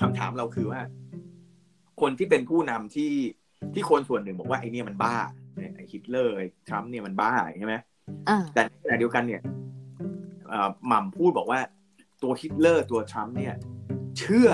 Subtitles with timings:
[0.00, 0.80] คำถามเราคือว่า
[2.00, 3.12] คนที่เป็นผู้นำที่
[3.74, 5.16] ที่คนส่วนหนึ่งบอกว่าไอ้นี่มันบ้า
[5.74, 7.76] ไอ้ฮิตเลอร์ไอ้ทรัมป์เนี่ยมันบ้าใช่ไหม
[8.28, 9.42] อ่าแต่ในขณะเดียวกันเนี่ย
[10.48, 11.60] เอ่อหม่ำพูดบอกว่า
[12.22, 13.54] ตัวฮิตเลอร์ตัวทรัมป์เนี่ย
[14.18, 14.48] เชื่อ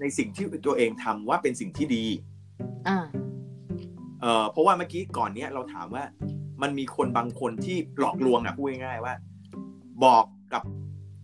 [0.00, 2.04] ในสิ่งที่ตัวเองทำว่าเป็นสิ่งที่ดี
[2.88, 2.98] อ่า
[4.20, 6.04] เอ่อเพราะว่าเมื่อกี้ก่อนเนี้ยเราถามว่า
[6.62, 9.14] มันมีคนบางคนที่หลอกลวงอะพูดง่ายๆว่า
[10.04, 10.62] บอกกับ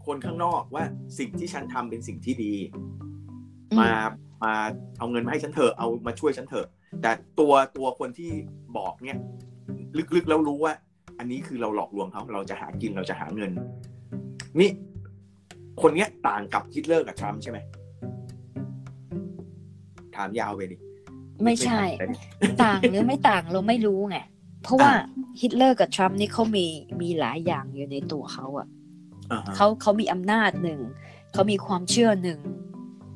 [0.07, 0.84] คนข้างนอกว่า
[1.18, 2.80] สิ่งที่ฉันทำเป็นสิ่งที่ดีอื
[3.70, 3.90] มมา
[4.44, 4.54] มา
[4.98, 6.66] เอาเงินมาให้ฉันเถอะเอามาช่วยฉันเถอะ
[7.02, 8.30] แต่ตัวตัวคนที่
[8.76, 9.18] บอกเนี่ย
[10.16, 10.72] ลึกๆแล้วรู้ว่า
[11.18, 13.50] อันนี้คือเราหลอกลวงเขาเราจะหากินเราจะหาเงิน
[14.60, 14.71] นี่
[15.82, 17.58] คนเนี้ยต่างกับฮิตเลอร์กับทรัมป์ใช่ไหม
[20.16, 20.76] ถามยาวไปดิ
[21.44, 22.16] ไม่ใช่ถามไปดิ
[22.64, 24.18] ต่างหรือไม่ต่างเราไม่รู้ไง
[24.62, 24.93] เพราะว่า
[25.40, 26.66] ฮิตเลอร์กับทรัมป์นี่เขามี
[27.00, 28.66] มีหลายอย่างอยู่ในตัวเขาอะ
[29.32, 30.80] อ่าฮะเขาเขามีอำนาจหนึ่ง
[31.32, 32.38] เขามีความเชื่อหนึ่ง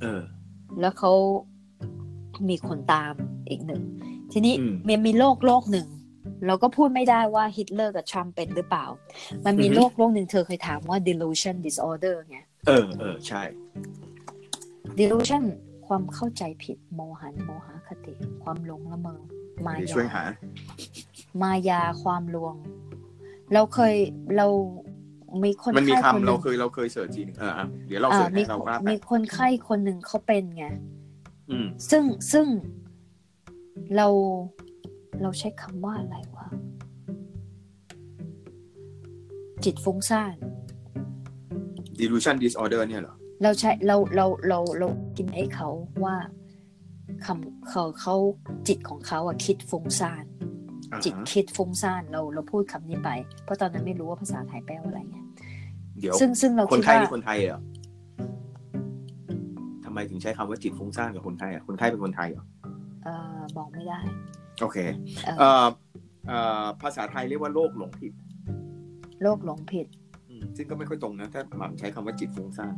[0.03, 0.21] เออ
[0.81, 1.13] แล้วเขา
[2.49, 3.15] มีคนตาม
[3.51, 3.83] อีกหนึ่ง
[4.33, 5.89] ทีนี้อืมมันมีโรคโรคหนึ่ง
[6.47, 8.87] เราก็พูดไม่ได้ว่าฮิตเลอร์กับทรัมป์เป็นหรือเปล่า
[9.47, 13.43] มันมีอือฮึโรคโรคหนึ่งเธอเคยถามว่า delusion disorder ไงเออเออใช่
[14.99, 15.45] delusion
[15.87, 19.17] ความเข้าใจผิดโมหันโมหคติ ความหลงละเมอ
[19.67, 20.23] มาเดี๋ยวยาช่วยหา
[21.43, 22.55] มายาความลวง
[23.53, 23.95] เราเคย
[24.37, 24.47] เรา
[25.45, 30.65] มีคนมันมีไข้คนคำหเรานึ่งเคยเราเคยเสิร์ชทีหนึงเอออะเดี๋ยวเราอ่าเสิร์ชมีให้เราว่าไปมีคนไข้คนหนึ่งเขาเป็นไง
[31.51, 32.47] อืมซึ่งซึ่ง
[33.97, 34.09] เรา
[35.23, 36.47] เราใช้คำว่าอะไรวะ
[39.65, 40.35] จิตฟุ้งซ่าน
[41.99, 45.69] delusion disorder เนี่ยเหรอ เราใช้เราเราเราเรากินให้เขา
[46.05, 46.17] ว่า
[47.25, 48.15] คำเขาเขา
[48.69, 50.60] จิตของเขาอะคิดฟุ้งซ่านอ่า
[51.05, 53.11] จิตฮะคิดฟุ้งซ่านเราเราพูดคำนี้ไป
[53.45, 55.19] เพราะตอนนั้นไม่รู้ว่าภาษาไทยแปลว่าอะไรไง
[56.01, 57.61] เดี๋ยวซึ่งซึ่งเราคนคิดไข้ว่านี่คนไทยเหรอ
[59.85, 62.45] ทำไมถึงใช้คำว่าจิตฟุ้งซ่านกับคนไทยอะคนไข้เป็นคนไทยเหรอ
[63.05, 63.99] เอ่อบอกไม่ได้
[64.61, 64.79] โอเค
[65.25, 65.67] เอ่อเอ่อ
[66.27, 68.13] เอ่อภาษาไทยเรียกว่าโรคหลงผิด
[69.23, 69.87] โรคหลงผิด
[70.31, 72.75] อืมซึ่งก็ไม่ค่อยตรงนะถ้าหม่ำใช้คำว่าจิตฟุ้งซ่าน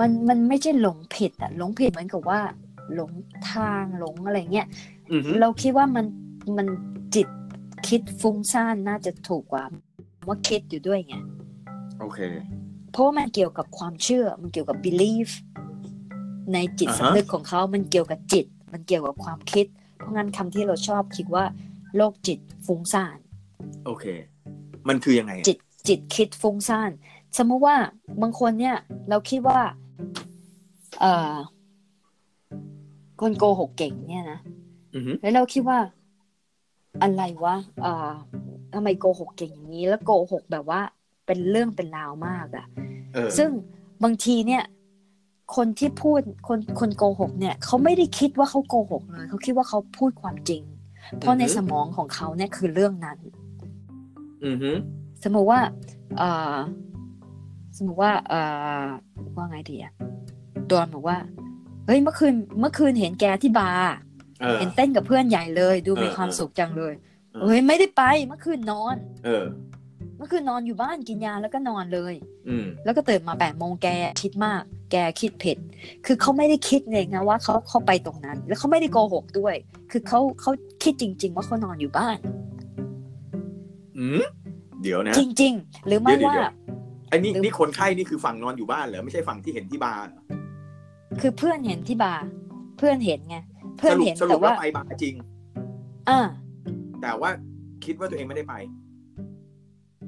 [0.00, 2.40] มันมันไม่ใช่หลงผิดอะหลงผิดเหมือนกับว่า
[2.94, 3.10] หลง
[3.52, 4.66] ทางหลงอะไรเงี้ย
[5.12, 6.04] อือฮึเราคิดว่ามัน
[6.56, 6.66] มัน
[7.14, 7.28] จิต
[7.88, 9.64] คิดฟุ้งซ่านน่าจะถูกกว่า
[10.26, 11.14] ว่าคิดอยู่ด้วยไง
[12.00, 12.20] โอเค
[12.90, 15.30] เพราะว่ามันเกี่ยวกับความเชื่อ มันเกี่ยวกับ belief
[16.52, 21.44] ในจิตอ่าฮะสำนึกของเขา มันเกี่ยวกับจิต มันเกี่ยวกับความคิด เพราะงั้นคำที่เราชอบคิดว่า
[21.96, 23.18] โรคจิตฟุ้งซ่าน
[23.86, 24.04] โอเค
[24.88, 25.58] มันคือยังไงอะจิต
[25.88, 26.90] จิตคิดฟุ้งซ่าน
[27.38, 27.76] สมมติว่า
[28.22, 28.76] บางคนเนี่ย
[29.08, 29.60] เราคิดว่า
[31.00, 31.36] เอ่อ
[33.20, 34.40] คนโกหกเก่งเนี่ยนะ
[34.94, 35.78] อือฮึแล้วเราคิดว่า
[37.02, 38.12] อะไรวะเอ่อ
[38.74, 40.80] ทำไมโกหกเก่งอย่างนี้ แล้วโกหกแบบว่า
[41.26, 42.66] เป็นเรื่องเป็นราวมากอะ
[43.14, 43.48] เออซึ่ง
[44.04, 44.62] บางทีเนี่ย
[45.56, 50.62] คนที่พูดคนคนโกหกเนี่ยเขาไม่ได้คิดว่าเขาโกหกเลยเขาคิดว่าเขาพูดความจริง
[51.18, 53.18] เพราะในสมองของเขาเนี่ยคือเรื่องนั้น
[54.44, 54.70] อือฮึ
[55.24, 55.60] สมมติว่า
[56.18, 56.56] เอ่อ
[57.76, 58.40] สมมติว่าเอ่
[58.82, 58.86] อ
[59.36, 59.92] ว่าไงดีอะ
[60.70, 61.18] ดอนบอกว่า
[61.86, 63.88] เฮ้ยเมื่อคืนเมื่อคืนเห็นแกที่บาร์
[64.40, 66.94] เออเห็นเต้นกับเพื่อนใหญ่เลย ดูมีเออความเออสุขจังเลย
[67.32, 69.44] เออเฮ้ยไม่ได้ไปเมื่อคืนนอน เออ
[70.18, 72.14] เมื่อคืนนอนอยู่บ้านกินยาแล้วก็นอนเลย
[72.48, 73.88] อืมแล้วก็ตื่นมาแปดโมงแก
[74.22, 75.56] คิดมาก แกคิดผิด
[76.06, 79.54] คือเขาไม่ได้คิดเลยนะว่าเขาเขาไปตรงนั้น แล้วเขาไม่ได้โกหกด้วย
[79.90, 80.50] คือเขาเขา
[80.82, 82.18] คิดจริง ๆ ว่าเขานอนอยู่บ้าน
[83.98, 84.24] อืม
[84.82, 86.52] เดี๋ยวนะจริง ๆ หรือไม่เดี๋ยวว่าเดี๋ยว
[87.08, 90.20] ไอ้นี่หรือนี่คนไข้นี่คือฝั่งนอนอยู่บ้านเหรอไม่ใช่ฝั่งที่เห็นที่บาร์เหรอ
[91.20, 92.22] คือเพื่อนเห็นที่บาร์
[92.78, 93.36] เพื่อนเห็นไง
[93.76, 95.14] เพื่อสนรุปเห็นสรุแต่ปว่าว่าไปบาร์จริง
[96.08, 96.20] อ่า
[97.02, 97.30] แต่ว่า
[97.84, 98.54] คิดว่าตัวเองไม่ได้ไป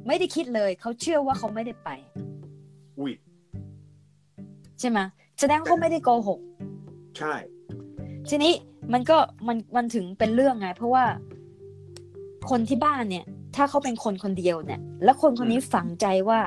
[0.06, 1.90] ไม่ได้คิดเลย เขาเชื่อว่าเขาไม่ได้ไป
[2.98, 3.12] อุ้ย
[4.80, 4.98] ใช่ไหม
[5.40, 6.40] แสดงว่าเขาไม่ได้โกหก
[7.18, 7.34] ใช่
[8.28, 8.52] ทีนี้
[8.92, 11.04] มันก็มันมันถึงเป็นเรื่องไง เพราะว่า
[12.50, 13.24] คนที่บ้านเนี่ย
[13.56, 16.40] ถ้าเขาเป็นคนคนเดียวเนี่ย แล้วคนคนนี้ฝังใจว่า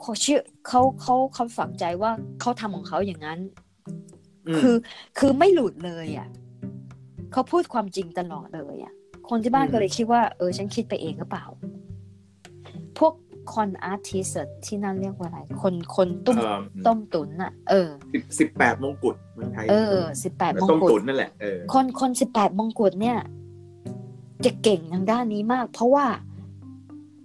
[0.00, 2.10] เขาเชื่อเขาเขาเขาฝังใจว่า
[2.40, 3.67] เขาทำของเขาอย่างนั้นอืม
[4.56, 4.76] คือ
[5.18, 6.28] คือไม่หลุดเลยอะ
[7.32, 8.92] เขาพูดความจริงตลอดเลยอะ
[9.28, 11.44] คนที่บ้านอืมก็เลยคิดว่าเออฉันคิดไปเองหรือเปล่า
[12.98, 13.12] พวก
[13.52, 14.28] คอนอาร์ติส
[14.66, 23.18] ที่นั่นเรียกว่าอะไร คนคนต้มเอ่อต้มตุ๋นอะ เออสิบสิบแปดมงกุฎเมืองไทยเออสิบแปดมงต้มกุฎตุ๋นนั่นแหละเออคนคนสิบแปดมงกุฎเนี่ย
[24.44, 26.06] จะเก่งทางด้านนี้มาก เพราะว่า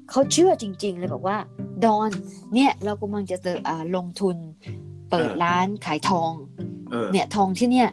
[0.10, 1.38] เขาเชื่อจริง ๆ เลยบอกว่า
[1.86, 2.10] ดอน
[2.54, 4.38] เนี่ย เรากำลังจะเติอ่าลงทุน
[5.10, 6.32] เปิดเออร้านขายทอง
[6.94, 7.90] เออเนี่ยทองที่เนี่ย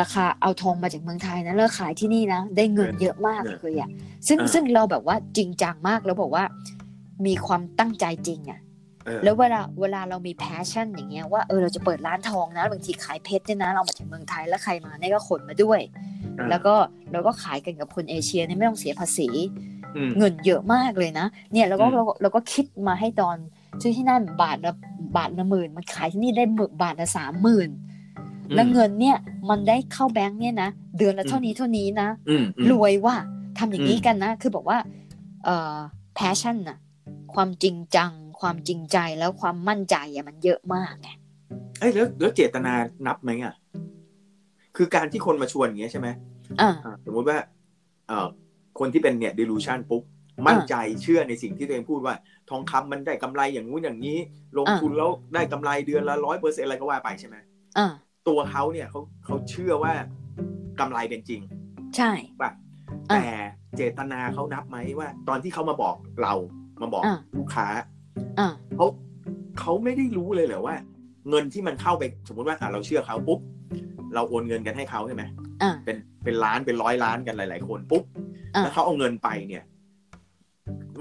[0.00, 3.90] ราคาเอาทองมาจากเมืองไทยนะแล้วขายที่นี่นะได้เงินเออเยอะมากเออเลยอะ
[4.28, 6.44] ซึ่งเออซึ่งเราแบบว่าจริงจังมากแล้วบอกว่า
[7.26, 8.60] มีความตั้งใจจริงอะ
[9.06, 15.80] เออแล้วเวลาเวลาเรามี passion อย่างเงี้ยว่าเออเราจะเปิดร้านทองนะบางทีขายเพชรเนี่ยนะเรามาจากเมืองไทยแล้วใครมาเนี่ยก็ขนมาด้วย
[16.38, 16.74] อ่าแล้วก็
[17.12, 19.28] เราก็ขายกันกับคนเอเชียเนี่ยไม่ต้องเสียภาษี
[19.96, 23.36] อืมเงินเยอะมากเลยนะ เนี่ยเราก็อืมเราก็เราก็คิดมาให้ตอน
[23.82, 24.72] ซื้อที่นั่นบาทละ
[25.16, 27.68] บาทละหมื่นมันขายที่นี่ได้หมื่นบาทละสามหมื่น
[28.54, 29.16] แล้วเงินเนี่ย
[29.50, 33.16] มันได้เข้าแบงค์เนี่ยนะเดือนละเท่านี้เท่านี้นะอืมอืมรวยว่ะ
[33.58, 34.78] ทำอย่างนี้อืมกันนะ คือบอกว่า
[35.44, 35.76] เอ่อ
[36.18, 36.78] passion น่ะ
[37.34, 38.10] ความจริงจัง
[38.40, 41.08] ความจริงใจแล้วความมั่นใจอะมันเยอะมากไง
[41.80, 42.72] เอ้ยแล้วแล้วเจตนา
[43.06, 43.54] นับไหมอะ
[44.76, 46.08] คือการที่คนมาชวนอย่างเงี้ยใช่ไหม
[46.60, 47.38] อ่าอะสมมติว่า
[48.08, 48.26] เอ่อ
[48.78, 50.02] คนที่เป็นเนี่ย delusion ปุ๊บ
[50.46, 52.14] มั่นใจเชื่อในสิ่งที่ตัวเองพูดว่า
[52.50, 54.18] ทองคำมันได้กำไรอย่างงู้นอย่างนี้
[54.58, 57.36] ลงทุนแล้วได้กำไรเดือนละร้อยเปอร์เซ็นอะไรก็ว่าไปใช่ไหม
[57.78, 57.86] อ่า
[58.28, 59.92] ตัวเขาเนี่ยเขาเขาเชื่อว่า
[60.80, 61.40] กำไรเป็นจริง
[61.96, 62.50] ใช่ป่ะ
[63.10, 63.26] อะแต่
[63.76, 66.34] เจตนาเขานับไหมว่า ตอนที่เขามาบอกเรา
[66.82, 67.66] มาบอกอะลูกค้า
[68.38, 68.86] อ่าเขา
[69.60, 70.76] เขาไม่ได้รู้เลยเหรอว่า
[71.30, 73.40] เงินที่มันเข้าไปสมมติว่าอะเราเชื่อเขาปุ๊บ
[74.14, 75.22] เราโอนเงินกันให้เขาใช่ไหม
[75.62, 78.02] อ่าเป็นเป็นล้านเป็นร้อยล้านกันหลาย ๆ คนปุ๊บ
[78.54, 79.64] อะแล้วเขาเอาเงินไปเนี่ย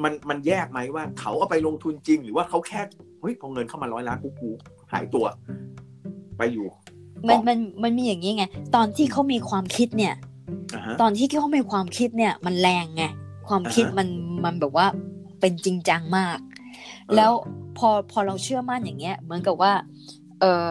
[0.04, 2.81] มันมันแยกไหมว่า เขาเอาไปลงทุนจริง หรือว่าเขาแค่
[3.21, 4.51] เฮ้ยพอเงินเข้ามาร้อยล้านปุ๊บกู
[4.94, 5.25] หายตัว
[6.38, 6.68] ไปอยู่
[7.27, 8.44] มันมันมันมีอย่างนี้ไง
[8.75, 10.13] ตอนที่เขามีความคิดเนี่ย
[10.75, 13.04] อ่าฮะตอนที่เขามีความคิดเนี่ย มันแรงไง
[13.48, 14.07] ความคิดอ่าฮะมัน
[14.45, 14.88] มันแบบว่า
[15.39, 16.38] เป็นจริงจังมาก
[17.10, 17.31] ออแล้ว
[17.77, 19.74] พอพอเราเชื่อมั่นอย่างเงี้ย เหมือนกับว่า
[20.42, 20.69] เออ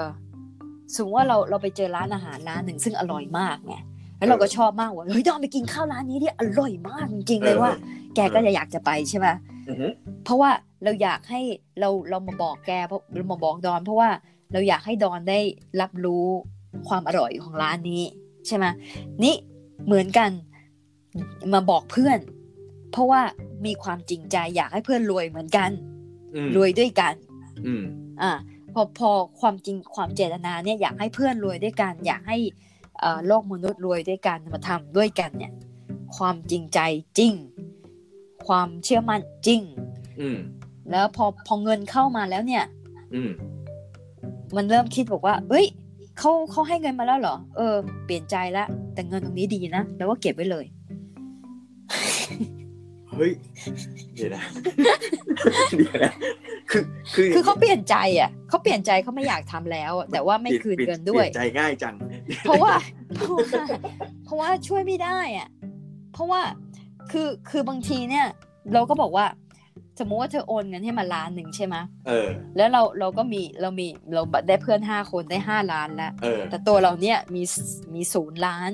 [0.95, 3.75] สมมติว่าเราเราไปเจอร้านอาหารร้านหนึ่งซึ่งอร่อยมากไง
[4.17, 7.73] แล้วเราก็ชอบมากว่าเฮ้ยต้องไปกินข้าวร้านนี้ดิอร่อยมากจริงๆเลยว่า
[8.15, 9.27] แกก็จะอยากจะไปใช่ไหม
[9.69, 9.87] อือฮึ
[10.25, 10.51] เพราะว่า
[10.85, 11.41] เราอยากให้
[11.81, 14.09] เราเรามาบอกแกเพราะเรามาบอกดอน เพราะว่า
[14.53, 15.41] เราอยากให้ดอนได้
[15.81, 16.27] รับรู้
[16.89, 18.03] ความอร่อยของร้านนี้
[18.47, 18.65] ใช่ไหม
[19.25, 19.35] นี่
[19.87, 20.31] เหมือนกัน
[21.53, 22.19] มาบอกเพื่อน
[22.93, 23.23] เพราะว่า
[23.67, 25.71] มีความจริงใจอยากให้เพื่อนรวยเหมือนกัน
[26.35, 27.15] อืมรวยด้วยกัน
[27.67, 27.83] อืม
[28.23, 28.33] อ่า
[28.75, 29.11] พอพอ
[29.41, 32.39] ความจริงความเจตนาเนี่ยอยากให้เพื่อนรวยด้วยกัน อยากให้
[32.99, 35.53] เอ่อโลกมนุษย์รวยด้วยกันมาทำด้วยกันเนี่ย
[36.17, 36.79] ความจริงใจ
[37.19, 37.35] จริง
[38.47, 39.63] ความเชื่อมั่นจริง
[40.21, 40.39] อืม
[40.91, 42.65] แล้วพอพอเงินเข้ามาแล้วเนี่ย
[43.15, 43.23] อื
[44.49, 45.67] มมันเริ่มคิดบอกว่า เอ้ย
[46.19, 50.65] เขาเขาให้เงินมาแล้วเหรอ เออ เปลี่ยนใจแล้วแต่เงินตรงนี้ดีนะ แล้วก็เก็บไว้เลย
[53.11, 53.33] เฮ้ย
[54.15, 54.43] เดี๋ยวนะ
[55.77, 56.13] เดี๋ยวนะ
[56.71, 56.83] คือ
[57.15, 61.95] คือ คือเขาเปลี่ยนใจอะ เขาเปลี่ยนใจเขาไม่อยากทำแล้วอะแต่ว่าไม่คืนเงินด้วยเปลี่ยนใจง่ายจัง
[62.43, 62.73] เพราะว่า
[63.17, 63.65] เพราะว่า
[64.25, 65.49] เพราะว่าช่วยไม่ได้อะ
[66.13, 66.41] เพราะว่า
[67.11, 68.27] คือ คือบางทีเนี่ย
[68.75, 69.27] เราก็บอกว่า
[69.99, 77.43] สมมติว่าเธอโอนเงินให้มาล้านหนึ่งใช่ไหมเออ แล้วเราเราก็มีเรามีเราได้เพื่อนห้าคนได้ห้าล้านแล้วเออ แต่ตัวเราเนี่ยมี
[77.95, 78.71] มีศูนย์ล้าน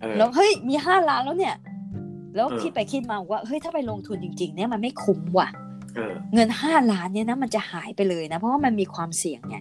[0.00, 1.56] เออ แล้วเฮ้ยมีห้าล้านแล้วเนี่ย
[2.34, 5.48] แล้วเออ คิดไปคิดมาว่าเฮ้ยถ้าไปลงทุนจริง ๆ เนี่ยมันไม่คุ้มว่ะ
[5.96, 9.56] เออ เงินห้าล้านเนี่ยนะมันจะหายไปเลยนะ เพราะว่ามันมีความเสี่ยงไง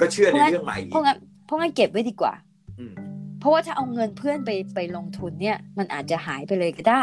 [0.00, 2.34] ก็เชื่อในเรื่องใหม่เพราะงั้นเพราะงั้นเก็บไว้ดีกว่า
[2.78, 2.92] อืม
[3.40, 7.02] เพราะว่าถ้าเอาเงินเพื่อนไปไปลงทุนเนี่ย มันอาจจะหายไปเลยก็ได้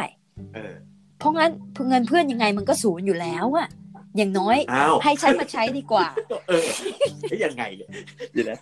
[0.55, 0.73] เออ
[1.23, 1.51] เพราะงั้น
[1.89, 3.67] เงินเพื่อนยังไงมันก็ศูนย์อยู่แล้วอะ
[4.17, 6.07] อย่างน้อยอ้าวให้ฉันมาใช้ดีกว่า
[6.47, 6.67] เออ
[7.29, 7.89] เฮ้ยยังไงเนี่ย
[8.31, 8.57] เดี๋ยวนะ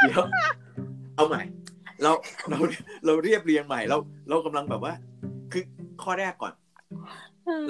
[0.00, 0.22] เดี๋ยว
[1.16, 1.42] เอาใหม่
[2.02, 2.12] เรา
[2.50, 2.58] เรา
[3.04, 3.96] เราเรียบเรียงใหม่เรา
[4.28, 4.92] เรากำลังแบบว่า
[5.52, 5.62] คือ
[6.02, 6.52] ข้อแรกก่อน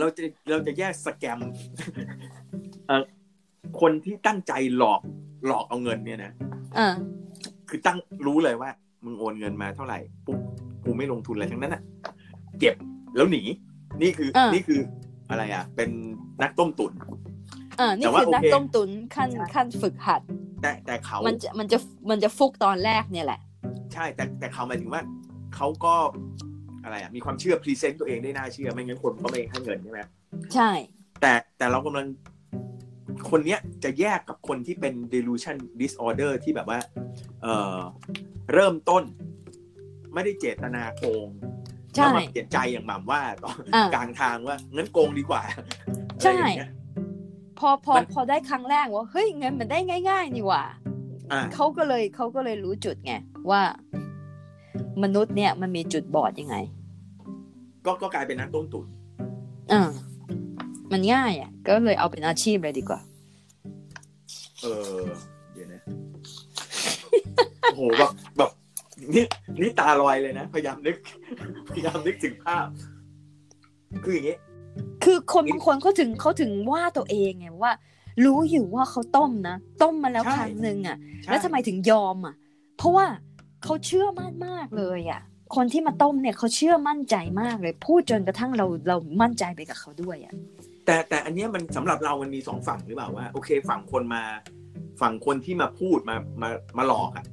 [0.00, 1.38] เราจะเราจะแยกสแกม
[2.86, 3.02] เอ่อ
[3.80, 5.00] คนที่ตั้งใจหลอก
[5.46, 6.32] หลอกเอาเงินเนี่ยนะ
[6.78, 6.88] อ่า
[7.68, 8.70] คือตั้งรู้เลยว่า
[9.04, 10.38] มึงโอนเงินมาเท่าไหร่ปุ๊บ
[10.84, 11.82] กูไม่ลงทุนอะไรทั้งนั้นอะ
[12.60, 12.76] เก็บ
[13.16, 13.42] แล้วหนี
[14.02, 14.80] นี่คืออ่านี่นี่คือ
[15.30, 15.90] อะไรอะ เป็น
[16.42, 16.92] นักต้มตุ๋น
[17.80, 20.20] อ่านี่แต่ว่าคือนักโอเคต้มตุนขั้นขั้นฝึกหัด
[20.62, 21.78] แต่แต่เขามันจะมันจะ
[22.10, 23.40] มันจะฟุกตอนแรกเนี่ยแหละ
[23.94, 25.02] ใช่แต่แต่เขาหมายถึงว่า
[25.54, 25.94] เขาก็
[26.84, 30.00] อะไรอะมีความเชื่อพรีเซนต์ตัวเองได้น่าเชื่อไม่งั้นคนก็ไม่ให้เงินใช่ไหม
[30.54, 30.70] ใช่
[31.20, 32.06] แต่แต่เรากำลัง
[33.30, 36.80] คนเนี้ยจะแยกกับคนที่เป็น delusion disorder ที่แบบว่า
[37.42, 37.46] เอ
[37.76, 37.80] อ
[38.52, 39.02] เริ่มต้น
[40.14, 41.65] ไม่ได้เจตนาโกงใช่
[41.96, 45.42] แล้วมาเปลี่ยนใจอย่างหม่ำว่าตอนอ่ากลางทางว่างั้นโกงดีกว่า
[46.22, 46.70] ใช่อะไรอย่างเงี้ย
[47.58, 50.64] พอพอมันพอได้ครั้งแรกว่าเฮ้ยเงินมันได้ง่าย ๆ นี่หว่า
[51.32, 53.12] อ่าเขาก็เลยเขาก็เลยรู้จุดไง
[53.50, 53.62] ว่า
[55.02, 56.56] มนุษย์เนี่ยมันมีจุดบอดยังไง
[57.86, 58.86] ก็ก็กลายเป็นนักต้มตุ๋น
[59.72, 59.90] อ่า
[60.92, 63.00] มันง่ายอะ ก็เลยเอาเป็นอาชีพเลยดีกว่า
[64.62, 64.66] เอ
[65.00, 65.04] อ
[65.52, 65.82] เดี๋ยวนะ
[67.62, 68.50] โอ้โหแบบแบบ
[69.14, 69.24] นี่
[69.62, 70.96] นี่ตาลอยเลยนะ พยายามนึก
[71.72, 72.66] พยายามนึกถึงภาพ
[74.04, 74.36] คืออย่างงี้
[75.04, 77.72] คือคนบางคนเขาถึงเขาถึงว่าตัวเองไงว่า
[78.24, 82.34] รู้อยู่ว่าเขาต้มนะต้มมาแล้วใช่ครั้งหนึ่งอะใช่แล้วทำไมถึงยอมอะ
[82.76, 83.06] เพราะว่า
[83.64, 85.20] เขาเชื่อมั่นมากเลยอะ
[85.56, 90.34] คนที่มาต้มเนี่ยเขาเชื่อมั่นใจมากเลย พูดจนกระทั่งเราเรามั่นใจไปกับเขาด้วยอะ
[90.86, 94.22] แต่แต่อันเนี้ยมันสำหรับเรามันมีสองฝั่งหรือเปล่าว่าโอเค ฝั่งคนมา
[95.00, 96.48] ฝั่งคนที่มาพูดมามา
[96.78, 97.24] มาหลอกอะ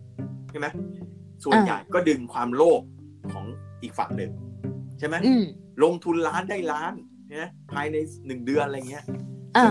[0.52, 0.68] ใช่ไหม
[1.44, 2.82] ส่วนอ่าใหญ่ก็ดึงความโลภ
[3.34, 3.46] ของ
[3.82, 4.32] อีกฝั่งหนึ่ง
[5.00, 5.46] ใช่ไหมอืม
[5.84, 6.94] ลงทุนล้านได้ล้าน
[7.36, 7.96] นะภายใน
[8.28, 9.06] หนึ่งเดือนอะไรเงี้ย
[9.58, 9.68] อ่า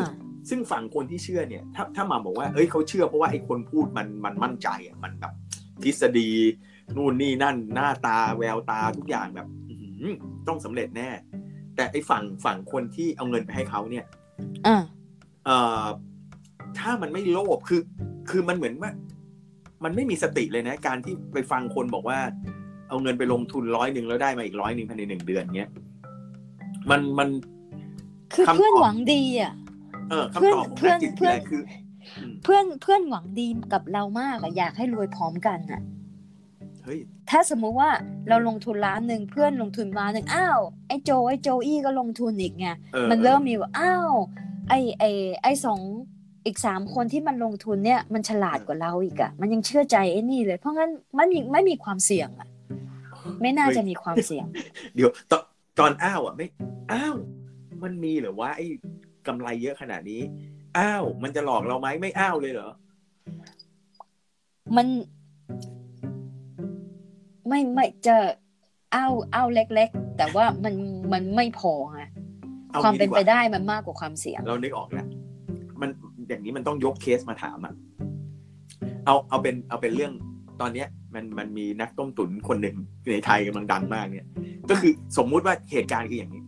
[0.48, 5.32] ซึ่งฝั่งคนที่เชื่อเนี่ยถ้าถ้ามาบอกว่าเอ้ยเขาเชื่อเพราะว่าไอ้คนพูดมันมันมั่นใจอะมันแบบ
[5.82, 6.30] ทฤษฎี
[6.96, 10.14] นู่นนี่นั่นหน้าตาแววตาทุกอย่างแบบอื้อหือ
[10.48, 11.08] ต้องสำเร็จแน่
[11.76, 14.04] แต่ไอ้ฝั่งฝั่งคนที่เอาเงินไปให้เขาเนี่ย
[14.66, 14.76] อ่า
[15.44, 15.84] เอ่อ
[16.78, 17.80] ถ้ามันไม่โลภคือ
[18.30, 18.92] คือมันเหมือนว่า
[19.84, 22.18] มันไม่มีสติเลยนะ การที่ไปฟังคนบอกว่า
[22.88, 25.70] เอาเงินไปลงทุนร้อยหนึ่งแล้วได้มาอีกร้อยหนึ่งภายในหนึ่งเดือนเนี้ย
[26.90, 27.28] มันมัน
[28.34, 29.52] คือคำตอบเพื่อนหวังดีอะ
[30.10, 31.62] เออคำตอบของเพื่อนนักจิตเพื่วิอนทยาคือ
[32.18, 35.80] อืมเพื่อนเพื่อนหวังดีกับเรามากอะอยากให้รวยพร้อมกันอะ
[36.84, 37.90] เฮ้ยถ้าสมมุติว่า
[38.28, 40.58] เราลงทุนล้านหนึ่งเพื่อนลงทุนล้านหนึ่งอ้าว
[40.88, 44.10] ไอ้โจไอ้โจอี้ก็ลงทุนอีกไงออมันเริ่มมีว่าอ้าว
[44.68, 45.10] ไอ้ไอ้
[45.42, 45.80] ไอ้สอง
[46.46, 52.48] อีกสามคนที่มันลงทุนเนี่ยมันฉลาดกว่าเราอีกอะมันยังเชื่อใจไอ้นี่เลย เพราะงั้นมันมีไม่มีความเสี่ยงอะ
[53.40, 54.46] ไม่น่าจะมีความเสี่ยง
[54.94, 55.42] เดี๋ยวตอน
[55.78, 56.46] ตอนอ้าวอะไม่
[56.92, 57.16] อ้าว
[57.82, 58.66] มันมีเหรือว่าไอ้
[59.26, 60.20] กำไรเยอะขนาดนี้
[60.78, 62.70] อ้าว มันจะหลอกเราไหมไม่อ้าวเลยเหรอ
[64.76, 64.86] มัน
[67.48, 68.16] ไม่ไม่จะ
[68.94, 70.74] อ้าวอ้าวเล็ก ๆ แต่ว่ามัน
[71.12, 72.02] มันไม่พอไง
[72.70, 75.06] เอาความงี้เป็นดีกไปว่า ได้มันมากกว่าความเสี่ยง เรานึกออกแล้ว
[75.80, 75.90] มัน
[76.28, 77.74] อย่างนี้มันต้องยกเคสมาถามอะ
[79.06, 80.12] เอาเอาเป็นเอาเป็นเรื่อง
[80.60, 82.76] ตอนเนี้ย มันมันมีนักต้มตุ๋นคนหนึ่ง
[83.10, 84.26] ในไทยกำลังดังมากเนี่ย
[84.70, 86.42] ก็คือสมมุติว่าเหตุการณ์คืออย่างนี้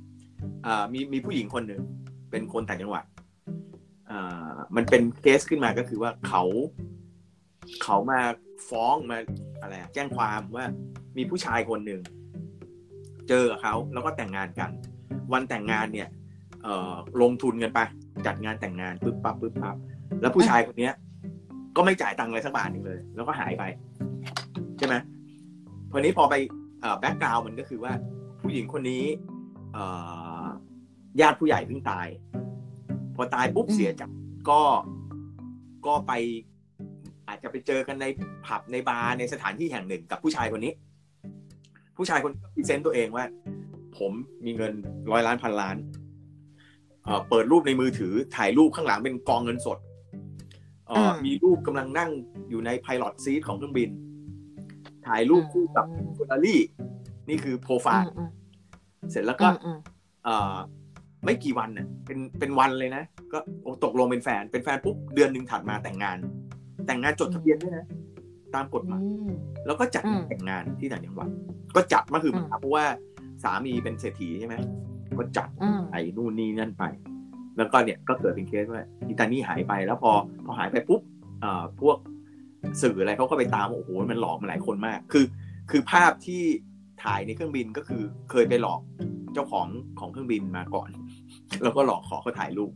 [0.66, 1.82] อ่ามีมีผู้หญิงคนหนึ่ง
[2.30, 3.04] เป็นคนต่างจังหวัด
[4.10, 6.42] อ่ามันเป็นเคสขึ้นมาก็คือว่าเขา
[7.82, 8.20] เขามา
[8.68, 9.18] ฟ้องมา
[9.60, 10.64] อะไรแจ้งความว่า
[11.16, 12.00] มีผู้ชายคนหนึ่ง
[13.28, 14.70] เจอเขาแล้วก็แต่งงานกัน
[15.32, 16.08] วันแต่งงานเนี่ย
[17.22, 17.80] ลงทุนกันไป
[18.26, 19.76] จัดงานแต่งงานปึ๊บปั๊บปึ๊บปั๊บ
[20.20, 20.92] แล้วผู้ชายคนเนี้ย
[21.76, 23.64] ก็ไม่จ่ายตังค์เลยสักบาทหนึ่งเลย แล้วก็หายไป
[24.78, 24.94] ใช่ไหม
[25.90, 26.34] พอนี้พอไป
[27.00, 27.92] แบ็กกราวมันก็คือว่า
[28.42, 29.04] ผู้หญิงคนนี้
[29.72, 29.84] เอ่
[30.42, 30.44] อ
[31.20, 32.06] ญาติผู้ใหญ่เพิ่งตาย
[33.16, 34.10] พอตายปุ๊บอืมเสียจาก
[34.50, 34.62] ก็
[35.86, 36.12] ก็ไป
[37.28, 38.06] อาจจะไปเจอกันใน
[38.46, 40.72] ผับในบาร์ในสถานที่แห่งหนึ่งกับผู้ชายคนนี้
[41.96, 43.24] ผู้ชายคน present ตัวเองว่า
[43.98, 44.12] ผม
[44.44, 44.72] มีเงิน
[45.10, 45.76] ร้อยล้านพันล้าน
[47.04, 49.78] เอ่อเปิดรูปในมือถือถ่ายรูปข้างหลังเป็นกองเงินสด
[50.88, 52.10] เอ่ออ่ามีมีรูปกำลังนั่ง
[52.50, 53.90] อยู่ในพาย o t ซีทของเครื่องบิน
[55.06, 56.60] ถ่ายรูปคู่กับเฟอร์รารี่
[57.28, 58.30] นี่คือโปรไฟอืมอืม
[59.10, 59.78] เสร็จแล้วอืก็มอืม
[60.24, 60.56] เอ่อ
[61.24, 66.18] ไม่กี่วันเนี่ยเป็นเป็นวันเลยนะ ก็โอ้ตกลงเป็นแฟน เป็นแฟนปุ๊บเดือนหนึ่งถัดมาแต่งงาน
[66.86, 67.86] แต่งงานจดทะเบียนด้วยนะ
[68.54, 69.30] ตามกฎหมายอืม
[69.66, 71.28] แล้วก็จัดอืมแต่งงานที่ต่างจังหวัด
[71.76, 72.84] ก็จัดมาคืออืมเพราะว่า
[73.44, 74.54] สามีเป็นเศรษฐีใช่ไหม
[75.18, 76.84] ก็จัดอืมไอ้นู่นนี่นั่นไป
[77.56, 80.12] แล้วก็เนี่ยก็เกิดเป็นเคสว่าอีตานี่หายไปแล้วพอ
[80.44, 81.00] พอหายไปปุ๊บ
[81.40, 81.96] เอ่อพวก
[82.82, 85.24] สื่ออะไรเขาก็ไปตามว่าโอ้โหมันหลอกมาหลายคนมาก คือ
[85.70, 86.42] คือภาพที่
[87.04, 88.80] ถ่ายในเครื่องบินก็คือเคยไปหลอก
[89.34, 89.66] เจ้าของ
[90.00, 90.88] ของเครื่องบินมาก่อน
[91.62, 92.72] แล้วก็หลอกขอเขาถ่ายรูป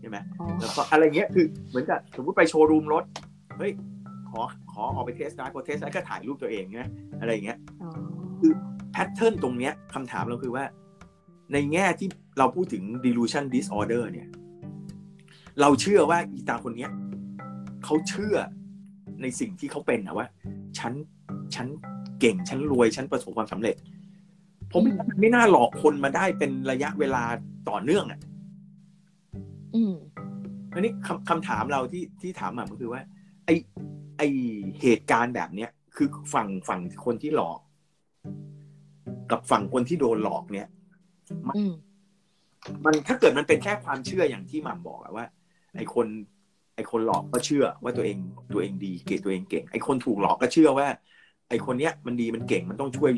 [0.00, 3.04] ใช่ไหมอ๋อแล้วก็อะไรเงี้ยคือเหมือนกับสมมติไปโชว์รูมรถ
[3.58, 3.72] เฮ้ย
[4.30, 4.40] ขอ
[4.72, 6.90] ขอออกไป test drive พอ test drive ก็ถ่ายรูปตัวเองนะ
[7.20, 7.90] อะไรอย่างเงี้ยอ๋อ
[8.40, 8.52] คือ
[8.92, 10.64] pattern ตรงเนี้ยคำถามเราคือว่า
[11.52, 14.28] ในแง่ที่เราพูดถึง delusion disorder เนี่ย
[15.60, 16.90] เราเชื่อว่าอีตาคนเนี้ย
[17.84, 18.36] เขาเชื่อ
[19.22, 20.26] ในสิ่งที่เขาเป็นอะว่า
[20.78, 20.92] ฉัน
[21.54, 21.66] ฉัน
[22.20, 23.76] เก่งฉันรวยฉันประสบความสำเร็จ
[24.72, 27.22] ผมไม่ไม่น่าหลอกคนมาได้เป็นระยะเวลา
[27.68, 28.20] ต่อเนื่องอะ
[29.74, 29.94] อืม
[30.74, 33.00] อันนี้คำคำถามเราที่ที่ถามมาก็คือว่า
[33.46, 33.50] ไอ
[34.18, 34.22] ไอ
[34.80, 37.58] เหตุการณ์แบบเนี้ยคือฝั่งฝั่งคนที่หลอก
[39.30, 40.75] กับฝั่งคนที่โดนหลอกเนี่ยอื
[41.48, 41.50] ม
[42.84, 45.26] มันถ้าเกิดมันเป็นแค่ความเชื่ออย่างที่หม่ำบอกอะว่า
[45.76, 46.06] ไอคน
[46.74, 48.18] ไอคนหลอกก็เชื่อว่าตัวเอง
[48.52, 50.88] ตัวเองดีเก่งตัวเองเก่ง ไอคนถูกหลอกก็เชื่อว่า
[51.48, 53.10] ไอคนเนี้ยมันดีมันเก่งมันต้องช่วย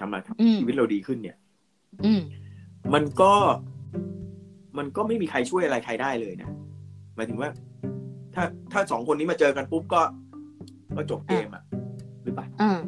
[0.00, 1.36] ทำมาอืมชีวิตเราดีขึ้นเนี่ย
[2.04, 2.20] อืม
[2.94, 3.32] มันก็
[4.78, 6.50] มันก็ไม่มีใครช่วยอะไรใครได้เลยนะ
[7.16, 7.50] หมายถึงว่า
[8.34, 10.02] ถ้าถ้าสองคนนี้มาเจอกันปุ๊บก็
[10.96, 11.62] ก็จบเกมอะ
[12.24, 12.78] หรือเปล่าอ่า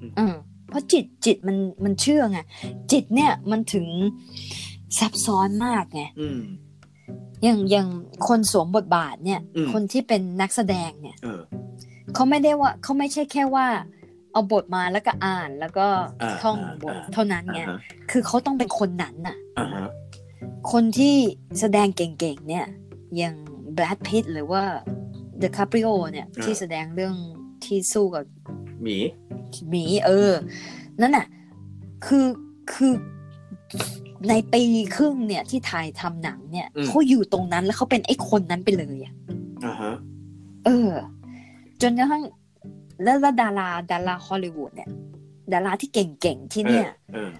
[0.00, 0.36] อืมอ่า
[0.72, 2.38] เพราะจิตจิตมันมันเชื่อไง
[2.92, 3.86] จิตเนี่ยมันถึง
[4.98, 6.40] ซับซ้อนมากไงอืม
[7.42, 7.88] อย่างอย่าง
[8.28, 11.40] คนสวมบทบาทเนี่ยอืมคนที่เป็นนักแสดงเนี่ยเออ
[12.14, 13.66] เขาไม่ได้ว่าเขาไม่ใช่แค่ว่า
[14.32, 15.86] เอาบทมาแล้วก็อ่านแล้วก็
[16.22, 17.78] อ่าท่องอ่าบทอ่าเท่านั้นไงอ่าฮะ
[18.10, 19.88] คือเขาต้องเป็นคนนั้นน่ะอ่าฮะ
[20.72, 21.16] คนที่
[21.60, 22.66] แสดงเก่งๆเนี่ย
[23.16, 23.34] อย่าง
[23.74, 24.62] แบรดพิตหรือว่า
[25.38, 27.14] เดคาปริโอเนี่ยที่แสดงเรื่อง
[27.64, 28.24] ที่สู้กับ
[28.82, 28.96] หมี
[29.68, 30.32] หมีเออ
[31.00, 31.26] นั่นน่ะ
[32.06, 32.26] คือ
[32.72, 32.92] คือ
[34.28, 34.62] ในปี
[34.96, 39.14] ครึ่งเนี่ยที่ถ่ายทำหนังเนี่ยอืมเขาอยู่ตรงนั้นแล้วเขาเป็นไอ้คนนั้นไปเลยอะ
[39.64, 39.94] อ่าฮะ
[40.64, 40.90] เออ
[41.82, 42.22] จนกระทั่ง
[43.02, 44.90] แล้วแล้วดาราดาราฮอลลีวูดเนี่ย
[45.52, 47.32] ดาราที่เก่งๆที่เนี่ยเออ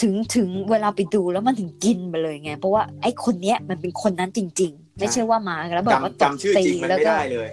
[0.00, 7.48] ถึงถึงเวลาไปดูแล้วมันถึงกินไปเลยไง เพราะว่าไอ้คนเนี้ยมันเป็นคนนั้นจริง ๆ ไม่ใช่ว่ามาแล้วบอกว่าจำจำชื่อจริงมันแล้วไม่ก็ได้เลย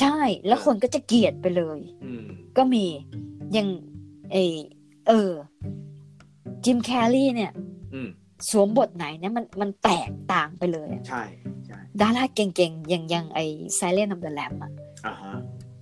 [0.00, 0.16] ใช่
[0.46, 2.84] แล้วคนก็จะเกลียดไปเลย อืม ก็มี
[3.52, 3.68] อย่าง
[4.32, 4.56] เออ
[5.08, 5.30] เออ
[6.64, 7.52] จิมแคลรี่เนี่ย
[7.94, 8.08] อืม
[8.50, 11.22] สวมบทไหนเนี่ยมันมันแตกต่างไปเลยอะใช่
[11.66, 13.44] ใช่ดาราเก่งๆ อย่างอย่างไอ้
[13.78, 14.72] Silent of the Lamb อะ
[15.06, 15.34] อ่าฮะ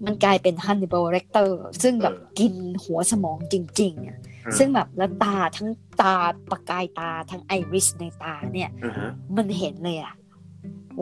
[0.04, 1.50] มันกลายเป็น Hannibal Lecter
[1.82, 5.68] ซึ่งแบบเออกินหัวสมองจริงๆอะเออซึ่งแบบแล้วตาทั้ง
[6.00, 6.14] ตา
[6.50, 10.14] ประกายตาทั้งไอริสในตาเนี่ยอ่าฮะมันเห็นเลยอะ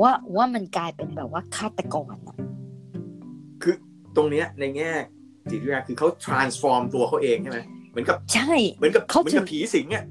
[0.01, 2.37] ว่าว่ามันกลายเป็นแบบว่าฆาตกรอะ
[3.63, 3.75] คือ
[4.17, 4.93] ตรงเนี้ยในแง่
[5.51, 10.05] จิตวิทยาคือเขา transform ตัวเขาเองใช่ไหมเหมือนกับใช่เหมือนกับเขาเหมือนถึกับงผีสิงอะ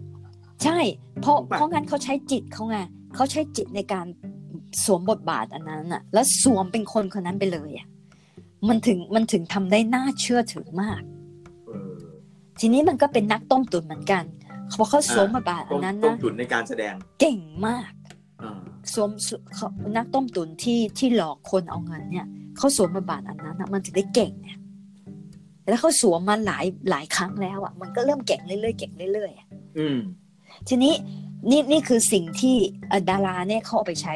[0.63, 0.79] ใช่
[1.21, 2.77] เพราะถูกปะเพราะงั้นเขาใช้จิตเขาไง
[3.15, 4.05] เขาใช้จิตในการ
[4.83, 7.87] สวมบทบาทอันนั้นอะแล้วสวมเป็นคนคนนั้นไปเลยอะ
[8.69, 11.01] มันถึงมันถึงทำได้น่าเชื่อถือมาก
[11.67, 11.93] เออ
[12.59, 14.23] ทีนี้มันก็เป็นนักต้มตุ๋นเหมือนกัน
[14.75, 17.91] เพราะเขาสวมบทบาทอัต้นมนั้นต้มนะตุ๋นในการแสดงเก่งมาก
[18.41, 18.57] อ่า
[18.93, 19.67] สวมสเขา
[19.97, 24.57] นักต้มตุ๋นที่ที่หลอกคนเอาเงินเนี่ยเขาสวมบทบาทอันนั้นนะมันถึงได้เก่งเนี่ย
[25.69, 29.47] แล้วเขาสวมมาหลายหลายครั้งแล้วอะมันก็เริ่มเก่งเรื่อยๆเก่งเรื่อยๆอะ
[29.77, 29.97] อืม
[30.67, 30.93] ทีนี้
[31.49, 32.55] นี่นี่คือสิ่งที่
[32.87, 34.15] เอ่อดาราเนี่ยเขาเอาไปใช้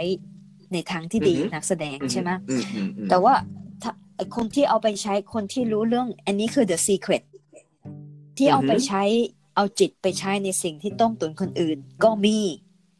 [0.74, 3.34] ในทางที่ดีอือหือนักแสดงใช่ไหมอืมอืมอืมแต่ว่า
[3.82, 7.24] ถ้าไอ้คนที่เอาไปใช้คนที่รู้เรื่อง อันนี้คือ the secret
[8.38, 9.04] ที่เอาไปใช้
[9.56, 12.38] เอาจิตไปใช้ในสิ่งที่ต้มตุนคนอื่น ก็มี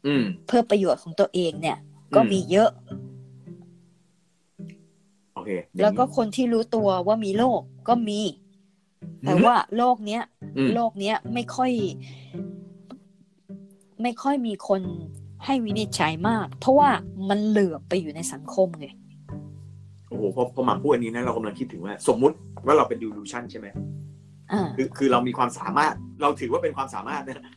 [0.06, 1.78] อืมเพื่อประโยชน์ของตัวเองเนี่ย
[2.14, 2.70] ก็มีเยอะ
[5.34, 8.20] โอเค แล้วก็คนที่รู้ตัวว่ามีโรคก็มี
[9.26, 10.22] แต่ว่าโรคเนี้ย
[10.56, 11.70] อืมโลกเนี้ยไม่ค่อย
[14.02, 14.80] ไม่ค่อยมีคน
[15.44, 16.90] ให้วินิจฉัยมาก เพราะว่า
[17.28, 18.86] มันเหลือบไปอยู่ในสังคมไง
[20.08, 22.36] โอ้โหพอพอหมาพูดอันนี้นะเรากำลังคิดถึงว่า สมมุติ
[22.66, 23.66] ว่าเราเป็นดิวลูชันใช่ไหม
[24.52, 27.54] อ่าคือคือเรามีความสามารถ เราถือว่าเป็นความสามารถนะ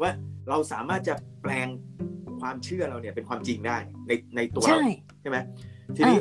[0.00, 0.10] ว่า
[0.48, 1.68] เราสามารถจะแปลง
[2.40, 3.76] ความเชื่อเราเนี่ยเป็นความจริงได้
[4.08, 4.84] ในในตัวเราใช่
[5.20, 5.38] ใช่ไหม
[5.96, 6.18] ทีนี้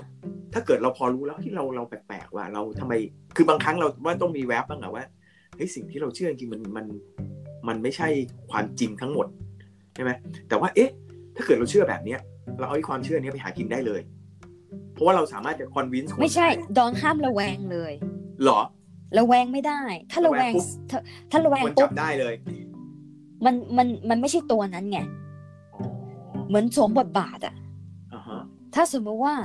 [0.53, 2.93] ถ้าเกิดเราพอรู้แล้วที่เราเราแปลกๆว่าเราทำไม
[3.35, 5.05] คือบางครั้งเราว่าต้องมีแวบบ้างอะว่า
[5.55, 6.85] เฮ้ยสิ่งที่เราเชื่อจริงๆมันมัน
[7.67, 8.07] มันไม่ใช่
[8.51, 9.27] ความจริงทั้งหมด
[9.95, 10.11] ใช่ไหม
[10.49, 10.89] แต่ว่าเอ๊ะ
[11.35, 12.19] ถ้าเกิดเราเชื่อแบบเนี้ย
[12.59, 14.01] เราเอาไอ้ความเชื่อเนี้ยไปหากินได้เลย
[14.93, 17.93] เพราะว่าเราสามารถจะคอนวินส์ไม่ใช่ดอนห้ามระแวงเลย
[18.43, 18.59] หรอ
[19.17, 19.81] ระแวงไม่ได้
[20.11, 20.99] ถ้าระแวงระแวงปุ๊บถ้า
[21.31, 22.33] ถ้าระแวงมันปุ๊จับบได้เลย
[23.45, 24.99] มันมันมันไม่ใช่ตัวนั้นไง
[25.75, 25.83] อ๋อ
[26.47, 27.60] เหมือนสวมบทบาทอะอ่าฮะ
[28.75, 29.35] ถ้าสมมติว่า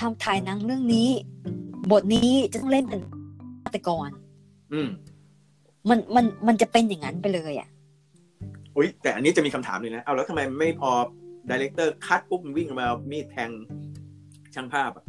[0.00, 1.08] ทำถ่ายหนังเรื่องนี้
[1.90, 3.00] บทนี้จะต้องเล่นเป็น
[3.62, 4.08] ฆาตกร
[4.72, 4.88] อืม
[5.88, 7.68] มันมันมันจะเป็นอย่างนั้นไปเลยอะ
[8.76, 10.90] อุ้ยแต่อันนี้จะมีคำถามเลยนะ เอาแล้วทำไมไม่พอ
[11.50, 13.50] ดีเลกเตอร์คัดปุ๊บมันวิ่งมาเอามีดแทง
[14.54, 15.04] ช่างภาพอะ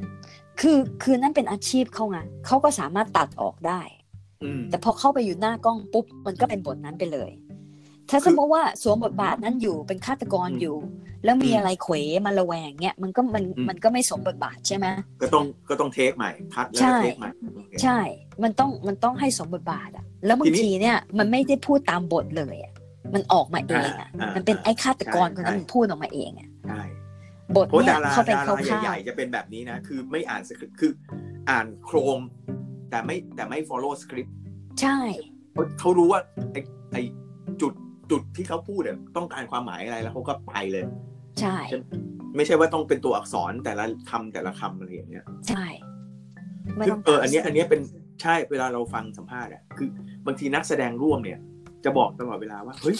[0.60, 3.82] คือคือนั่นเป็นอาชีพเขาไงเขาก็สามารถตัดออกได้
[4.44, 7.30] อืมแต่พอเข้าไปอยู่หน้ากล้องปุ๊บ มันก็เป็นบทนั้นไปเลย
[8.10, 10.78] ถ้าสมมติว่าสวมบทบาทนั้นอยู่เป็นฆาตกรอยู่
[11.26, 14.86] แล้วมีอะไรเขวมาระแวงเงี้ยมันก็มันมันก็ไม่สมบทบาทใช่ไหม
[15.22, 18.00] ก็ต้องก็ต้องเทคใหม่คัดแล้วใช่ก็เทคใหม่โอเคใช่
[18.44, 22.72] มันต้องมันต้องให้สมบทบาทอะแล้วบางทีนี้ทีเนี่ยมันไม่ได้พูดตามบทเลยอะ
[23.14, 26.84] มันออกมาเองอะอ่าอ่ามัมันเป็นไอ้ฆาตกรใช่คนนั้นใช่มันพูดออกมาเองอะใช่
[27.56, 30.92] บทเพราะเนี่ยดาราเขาเป็นดาเขาราข้าใหญ่ๆจะเป็นแบบนี้นะ คือไม่อ่านสคริปต์คือ
[31.50, 32.18] อ่านโครง
[32.90, 34.36] แต่ไม่แต่ไม่ follow สคริปต์
[34.82, 34.98] ใช่
[35.54, 36.20] เขาเขารู้ว่า
[36.52, 36.58] ไอ
[36.94, 36.98] ไอ
[37.62, 37.74] จุด
[38.14, 40.84] จุดที่เขาพูดเนี่ยต้องการความหมายอะไรแล้วเขาก็ไปเลย
[41.42, 41.58] ใช่
[42.36, 45.66] ไม่ใช่ว่าต้องเป็นตัวอักษรแต่ละคำแต่ละคำอะไรอย่างเงี้ย ใช่
[46.76, 47.82] ไม่คือต้องเอออันเนี้ยอันเนี้ยเป็น
[48.22, 49.88] ใช่เวลาเราฟังสัมภาษณ์อะคือ
[50.26, 51.40] บางทีนักแสดงร่วมเนี่ย
[51.86, 52.98] จะบอกตลอดเวลาว่าเฮ้ย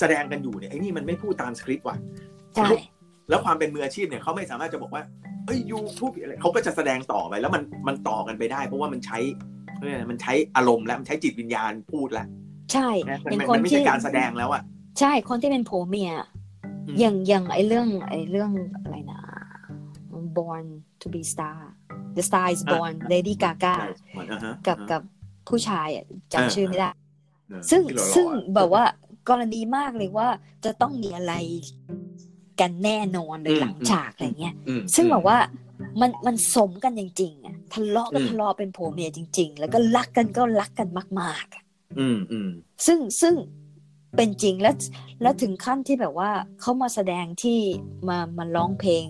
[0.00, 1.96] แสดงกันอยู่เนี่ยไอ้นี่มันไม่พูดตามสคริปต์ว่ะ
[2.56, 2.68] ใช่
[3.28, 5.02] แล้วความเป็นมืออาชีพเนี่ยเขาไม่สามารถจะบอกว่า
[5.46, 9.18] เอ้ยยูพูดผิดอะไรเขาก็จะแสดงต่อไปแล้วมันมันต่อกันไปได้ เพราะว่ามันใช้
[9.78, 12.26] เรียกอะไรมันใช้อารมณ์แล้วมันใช้จิตวิญญาณพูดแล้ว
[12.72, 14.62] ใช่นะมันเป็นมันคนมันไม่ที่ใช่การแสดงแล้วอะ
[15.00, 16.12] ใช่คนที่เป็นผัวเมีย
[16.64, 18.50] อืมอย่างอย่างไอเรื่องไอเรื่อง
[18.82, 19.20] อะไรนะ
[20.38, 20.66] born
[21.00, 21.58] to be star
[22.16, 25.00] the star is born Lady Gaga ใช่เหมือนอ่าฮะกับอ่าฮะกับ
[25.48, 26.90] ผู้ชายอะเออจำชื่อไม่ได้
[27.48, 28.84] เออซึ่งที่หล่อๆซึ่งอะแบบว่า
[29.28, 30.28] กรณีมากเลยว่า
[30.64, 31.34] จะต้องมีอะไร
[32.60, 35.38] กันแน่นอนเลยหลังฉากอะไรเงี้ยอืมซึ่งแบบว่า
[36.00, 40.88] มันมันสมกันจริงๆอะทะเลาะก็อืมทะเลาะเป็นผัวเมียจริง ๆ แล้วก็รักกันก็รักกัน
[41.20, 42.48] มากๆ อะอืมอืม
[42.86, 43.34] ซึ่งซึ่ง
[44.16, 44.74] เป็นจริงแล้ว
[45.22, 47.58] แล้วถึงขั้นที่แบบว่าเขามาแสดงที่
[48.08, 49.06] มามาร้องเพลง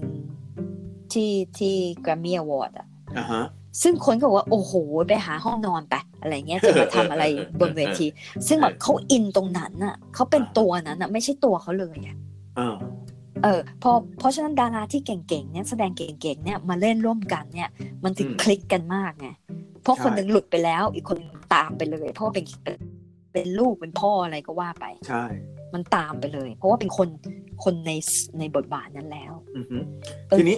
[1.12, 2.86] ที่ที่ Grammy Award อะ
[3.18, 3.44] อ่าฮะ
[3.82, 4.72] ซึ่งคนก็บอกว่า โอ้โห
[5.08, 7.24] ไปหาห้องนอนไปอะไรเงี้ยจะมาทำอะไร
[7.60, 8.06] บนเวที
[8.46, 12.16] ซึ่งแบบเขาอินตรงนั้นน่ะเขาเป็นตัวนั้นน่ะ ไม่ใช่ตัวเขาเลยอะ
[13.42, 17.70] เออเออพอเพราะฉะนั้นดาราที่เก่งๆเนี่ยแสดงเก่งๆเนี่ยมาเล่นร่วมกันเนี่ย
[18.04, 19.28] มันถึงอืมคลิกกันมากไง
[19.82, 22.76] เพราะใช่คนหนึ่งหลุดไปแล้ว อีกคนหนึ่งตามไปเลย เพราะว่าเป็นเป็น
[23.32, 25.24] เป็นลูกเป็นพ่ออะไรก็ว่าไป ใช่
[25.74, 27.08] มันตามไปเลย เพราะว่าเป็นคน
[27.64, 27.92] คนใน
[28.38, 29.78] ในบทบาทนั้นแล้วอือฮึ
[30.28, 30.56] เออทีนี้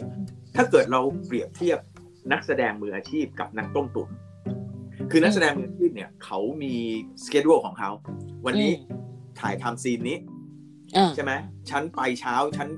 [0.57, 1.79] ถ้าเกิดเราเปรียบเทียบ
[2.33, 4.09] นักแสดงมืออาชีพกับนักต้มตุ๋น
[5.11, 6.75] คือนักแสดงมืออาชีพเนี่ย เขามี
[7.25, 7.91] schedule ของเขา
[8.47, 8.73] วันนี้
[9.41, 10.38] ถ่ายทำ scene นี้อืม
[11.15, 11.33] ใช่ไหม
[11.71, 12.69] ฉันไปเช้าฉัน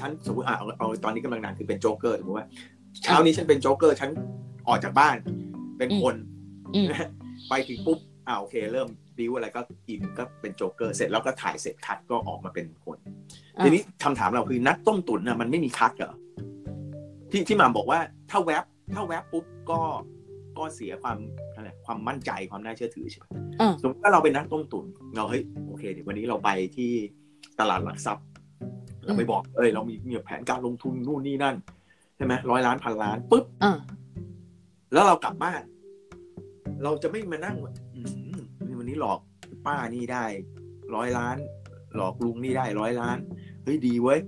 [0.00, 2.46] ฉันสมมติอะเอาเอาตอนนี้กำลังดังคือเป็นโจ๊กเกอร์สมมติว่า
[3.02, 4.10] เช้านี้ฉันเป็นโจ๊กเกอร์ฉัน
[4.68, 5.16] ออกจากบ้าน
[5.78, 6.14] เป็นคน
[6.74, 6.88] อืม
[7.48, 16.14] ไปถึงปุ๊บอ่าโอเค เริ่มบิวอะไรก็อินก็เป็นโจ๊กเกอร์เสร็จแล้วก็ถ่ายเสร็จคัดก็ออกมาเป็นคนอะทีนี้คำถามเราคือนักต้มตุ๋นน่ะมันไม่มีคัดเหรอ
[17.30, 17.98] ที่ที่หมาบอกว่า
[18.30, 19.80] ถ้าแวบถ้าแวบปุ๊บก็
[20.58, 21.18] ก็เสียความ
[21.54, 23.24] อะไรความมั่นใจความน่าเชื่อถือใช่ไหม
[23.60, 24.84] อะสมมติว่าเราเป็นนักต้มตุ๋น
[25.16, 26.90] เราเฮ้ยโอเคเดี๋ยววันนี้เราไปที่
[27.60, 28.24] ตลาดหลักทรัพย์
[29.04, 31.56] เราไปบอกเอ้ยเรามีมีแผนการลงทุนนู่นนี่นั่น
[32.16, 33.72] ใช่ไหมร้อยล้านพันล้านปุ๊บอะ
[34.92, 35.62] แล้วเรากลับบ้าน
[36.82, 38.00] เราจะไม่มานั่งว่าอื
[38.36, 38.38] ม
[38.78, 39.20] วันนี้หลอก
[39.66, 40.24] ป้านี่ได้
[40.94, 41.36] ร้อยล้าน
[41.96, 43.18] หลอกลุงนี่ได้ร้อยล้าน
[43.64, 44.20] เฮ้ยดีเว้ย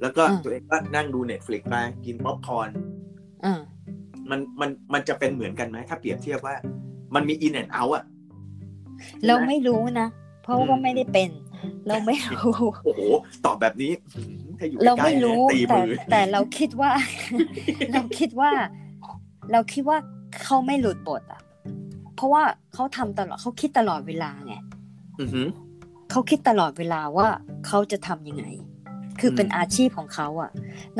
[0.00, 1.74] แล้วก็ตัวเองก็นั่งดู Netflix ไป
[2.06, 2.68] กินป๊อปคอร์น
[3.44, 3.52] อะ
[4.30, 6.54] มันมันมันจะเป็นเหมือนกันไหมถ้าเปรียบเทียบว่า
[7.14, 8.04] มันมี in and out อะ
[9.26, 10.08] เราไม่รู้นะ
[10.42, 11.30] เพราะว่าไม่ได้เป็น
[11.88, 12.52] เราไม่รู้
[12.84, 13.00] โอ้โห
[13.44, 16.90] ตอบแบบนี้อืมถ้าอยู่ใกล้ไม่รู้เนี่ยตีแต่มือแต่เราคิดว่า
[17.92, 18.50] เราคิดว่า
[19.52, 19.98] เราคิดว่า
[20.42, 21.40] เขาไม่หลุดบทอะ
[22.16, 22.42] เพราะว่า
[22.74, 24.54] เขาทำตลอดเขาคิดตลอดเวลาไง
[25.20, 25.46] อือหือ
[26.10, 27.28] เขาคิดตลอดเวลาว่า
[27.66, 28.44] เขาจะทำยังไง
[29.20, 30.50] คือเป็นอืมอาชีพของเขาอะ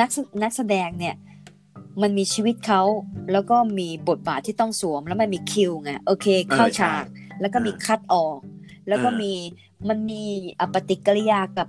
[0.01, 1.15] นักแสนักแสดงเนี่ย
[2.03, 2.83] มันมีชีวิตเขา
[3.33, 7.05] แล้วก็มีบทบาทที่ต้องสวมแล้วมันมีคิวไงโอเค เข้าฉาก
[7.41, 8.39] แล้วก็มีคัดออก
[8.89, 9.33] แล้วก็มี
[9.89, 10.23] มันมี
[10.61, 11.69] อปฏิกิริยากับ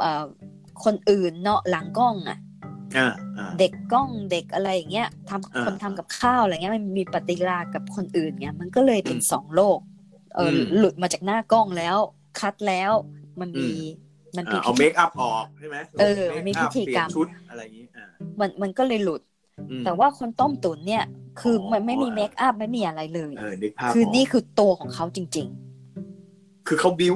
[0.00, 0.24] เอ่อ
[0.84, 2.38] คนอื่นเนาะหลังกล้องอะ
[2.96, 9.78] อ่าอ่าเด็กกล้องเด็กอะไรอย่างเงี้ยทำอ่าคนทำกับข้าวอะไรเงี้ยมันมีปฏิกิริยากับคนอื่นเงี้ยมันก็เลยเป็นอืมสองโลก
[10.34, 11.96] เอออมหลุดมาจากหน้ากล้องแล้ว
[12.40, 12.92] คัดแล้ว
[13.40, 13.74] มันมีอื
[14.36, 18.06] มันอ่ามีเอาเมคอัพออกใช่ไหมเออคมีอัพพิธีกรรมเปลี่ยนชุดอะไรอย่างนี้อ่า
[18.40, 19.35] มันมันก็เลยหลุดอืม
[19.84, 21.04] แต่ว่าคนต้มตุ๋นเนี่ย
[21.40, 25.48] คือออมันไม่มีเมคอัพไม่มีอะไรเลยเออนึกภาพคือออกนี่คือตัวของเขาจริง
[26.68, 27.14] คือเขาบิ้ว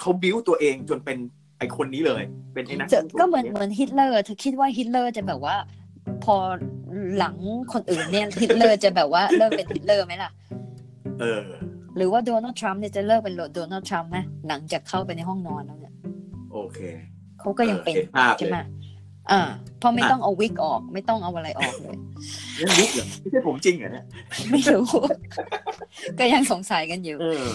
[0.00, 1.18] เขาบิ้วตัวเองจนเป็น
[1.58, 2.22] ไอคนนี้เลย
[2.54, 5.56] เป็นไอ้นักๆจะต้ตุ๋ก็เหมือนยเหมือนฮิตเลอร์เธอคิดว่าฮิตเลอร์จะแบบว่า
[6.24, 6.34] พอ
[7.18, 7.36] หลัง
[7.72, 10.30] คนอื่นเนี่ยฮิตเลอร์จะแบบว่าเลิกเป็นฮิตเลอร์ไหมล่ะ
[11.20, 11.40] เออ
[11.96, 15.94] หรือว่าโดนัลด์ทรัมป์เนี่ยจะเลิกเป็นโดนัลด์ทรัมป์ไหมหลังจากเข้าไปในห้องนอนแล้วเนี่ย
[16.52, 16.78] โอเค
[17.40, 18.64] เขาก็ยังเป็นเห็นภาพใช่เลไหมย
[19.32, 19.42] อ่า
[19.78, 21.96] เพราะไม่อะต้องเอาวิกออก ไม่ต้องเอาอะไรออกเลย
[22.58, 24.04] นั่นมุกเหรอไม่ใช่ผมจริงเหรอเนี่ย
[24.50, 24.86] ไม่รู้
[26.18, 27.46] ก็ยังสงสัยกันอยู่เออ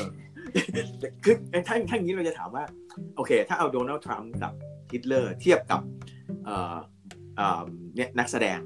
[1.23, 1.35] คือ
[1.67, 2.63] ถ้าถ้าอย่างนี้เราจะถามว่า
[3.15, 4.53] โอเค ถ้าเอาโดนัลด์ทรัมป์กับ
[4.91, 5.81] ฮิตเลอร์เทียบกับ
[6.45, 6.75] เอ่อ
[7.37, 7.61] เอ่อ
[7.95, 8.59] เนี่ยนักแสดง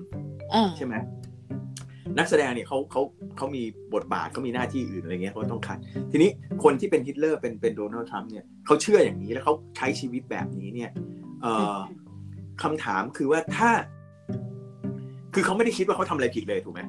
[0.54, 0.96] อ่าใช่ไหม
[2.18, 3.02] นักแสดงเนี่ยเขาเขา
[3.38, 5.78] เขามีบทบาทเขามีหน้าที่อื่นอะไรเงี้ยเขาต้อง cut
[6.12, 6.30] ทีนี้
[6.64, 10.90] คนที่เป็นฮิตเลอร์เป็นเป็นโดนัลด์ทรัมป์เนี่ยเขาเชื่ออย่างนี้แล้วเขาใช้ชีวิตแบบนี้เนี่ย
[11.42, 11.78] เอ่อ
[12.64, 13.70] คำถามคือว่าถ้า
[15.34, 16.82] คือเขาไม่ได้คิดว่าเขาทำอะไรผิดเลยถูกไหม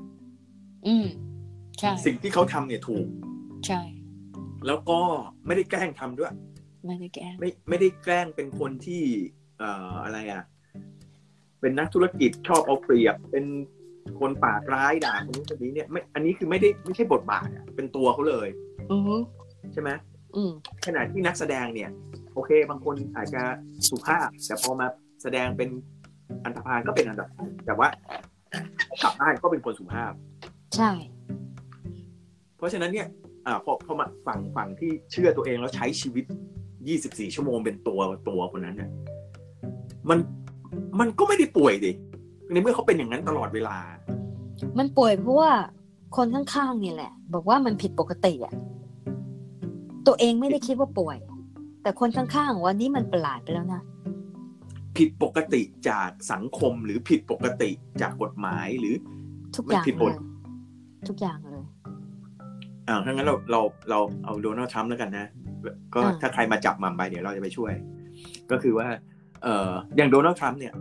[0.86, 1.06] อืม
[1.78, 3.06] ใช่สิ่งที่เขาทำเนี่ยถูก
[3.66, 3.80] ใช่
[4.66, 5.00] แล้วก็
[5.46, 6.32] ไม่ได้แกล้งทำด้วย
[6.86, 9.02] ไม่ได้แก้ไม่ไม่ได้แกล้งเป็นคนที่
[9.58, 10.42] เอ่ออะไรอะ
[11.60, 13.44] เป็นนักธุรกิจชอบเอาเปรียบเป็น
[14.20, 18.48] คนปากร้ายด่าคนนู้นคนนี้เนี่ยไม่อันนี้คือไม่ได้ไม่ใช่บทบาทอะเป็นตัวเขาเลย
[18.90, 19.20] อือ
[19.72, 19.90] ใช่ไหม
[20.36, 20.50] อืม
[20.86, 21.90] ขณะที่นักแสดงเนี่ย
[22.34, 23.42] โอเค บางคนอาจจะ
[23.88, 24.86] สุภาพแต่พอมา
[25.22, 25.68] แสดงเป็น
[26.44, 27.88] อันธพาลก็เป็นอันธพาลแต่ว่า
[29.02, 30.12] กลับบ้านก็เป็นคนสุภาพ
[30.76, 30.90] ใช่
[32.56, 33.08] เพราะฉะนั้นเนี่ย
[33.46, 36.24] อ่าพอพอมาฝั่งฝั่งที่เชื่อตัวเองแล้วใช้ชีวิต
[36.78, 38.90] 24 ชั่วโมงเป็นตัวตัวคนนั้นเนี่ย
[40.10, 40.18] มัน
[41.00, 41.92] มันก็ไม่ได้ป่วยดิ
[42.52, 43.76] ในเมื่อเขาเป็นอย่างนั้นตลอดเวลา
[44.78, 45.50] มันป่วยเพราะว่า
[46.16, 48.54] คนข้างๆเนี่ยแหละ บอกว่ามันผิดปกติอะ
[50.06, 51.16] ตัวเองไม่ได้คิดว่าป่วย
[51.82, 53.82] แต่คนข้างๆว่านี่มันประหลาดไปแล้วนะ
[54.98, 57.70] ผิดปกติจากสังคมหรือผิดปกติ
[58.02, 58.94] จากกฎหมายหรือ
[59.56, 60.14] ทุกอย่างมันผิดหเลมดย
[61.08, 61.64] ทุกอย่างเลย
[62.88, 65.26] อ่าถ้างั้นเราเราเราเอาโดนัลด์ทรัมป์แล้วกันนะ
[65.94, 67.72] ก็อ่าถ้าใครมาจับมัมไปเดี๋ยวเราจะไปช่วย
[68.50, 68.86] ก็คือว่า
[69.42, 70.74] เอ่ออย่างโดนัลด์ทรัมป์เนี่ย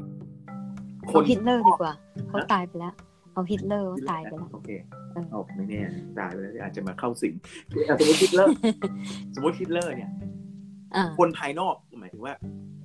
[1.10, 1.94] คเอานฮิตเลอร์ดีกว่า
[2.30, 2.94] เขาตายไปแล้ว
[3.34, 4.70] เอาฮิตเลอร์เขาตายไปแล้วโอเค
[5.14, 5.82] เออเอาไม่แน่
[6.20, 7.34] ตายไปแล้วอาจจะมาเข้าสิง
[7.88, 8.56] อะสมมติฮิตเลอร์
[9.36, 10.12] สมมติฮิตเลอร์เนี่ย
[10.96, 12.34] อ่าคนภายนอกหมายถึงว่า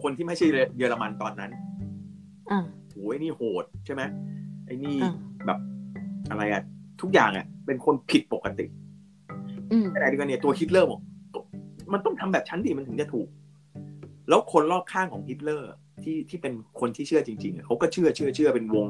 [0.02, 0.46] คนที่ไม่ใช่
[0.78, 1.50] เยอรมันตอนนั้น
[2.50, 2.60] อ่า
[2.92, 4.02] โอ้ยนี่โหดใช่ไหม
[4.66, 5.14] ไอ้นี่อ่า
[5.46, 5.58] แบบ
[6.30, 6.62] อะไรอะ
[7.00, 8.66] ทุกอย่างอะเป็นคนผิดปกติ
[9.72, 11.00] อืมขณะเดียวกันเนี่ยตัวฮิตเลอร์บอก
[11.92, 13.28] มันต้องทำแบบฉันดิมันถึงจะถูก
[14.28, 15.70] แล้วคนรอบข้างของฮิตเลอร์
[16.02, 18.88] ที่ที่เป็นคนที่เชื่อจริงๆอะเขาก็เชื่อเชื่อเชื่อเป็นวง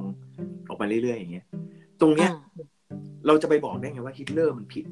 [0.68, 1.46] ออกมาเรื่อยๆอย่างเงี้ย
[2.00, 2.64] ตรงเนี้ยอ่า
[3.26, 4.84] เราจะไปบอกได้ไงว่าฮิตเลอร์มันผิด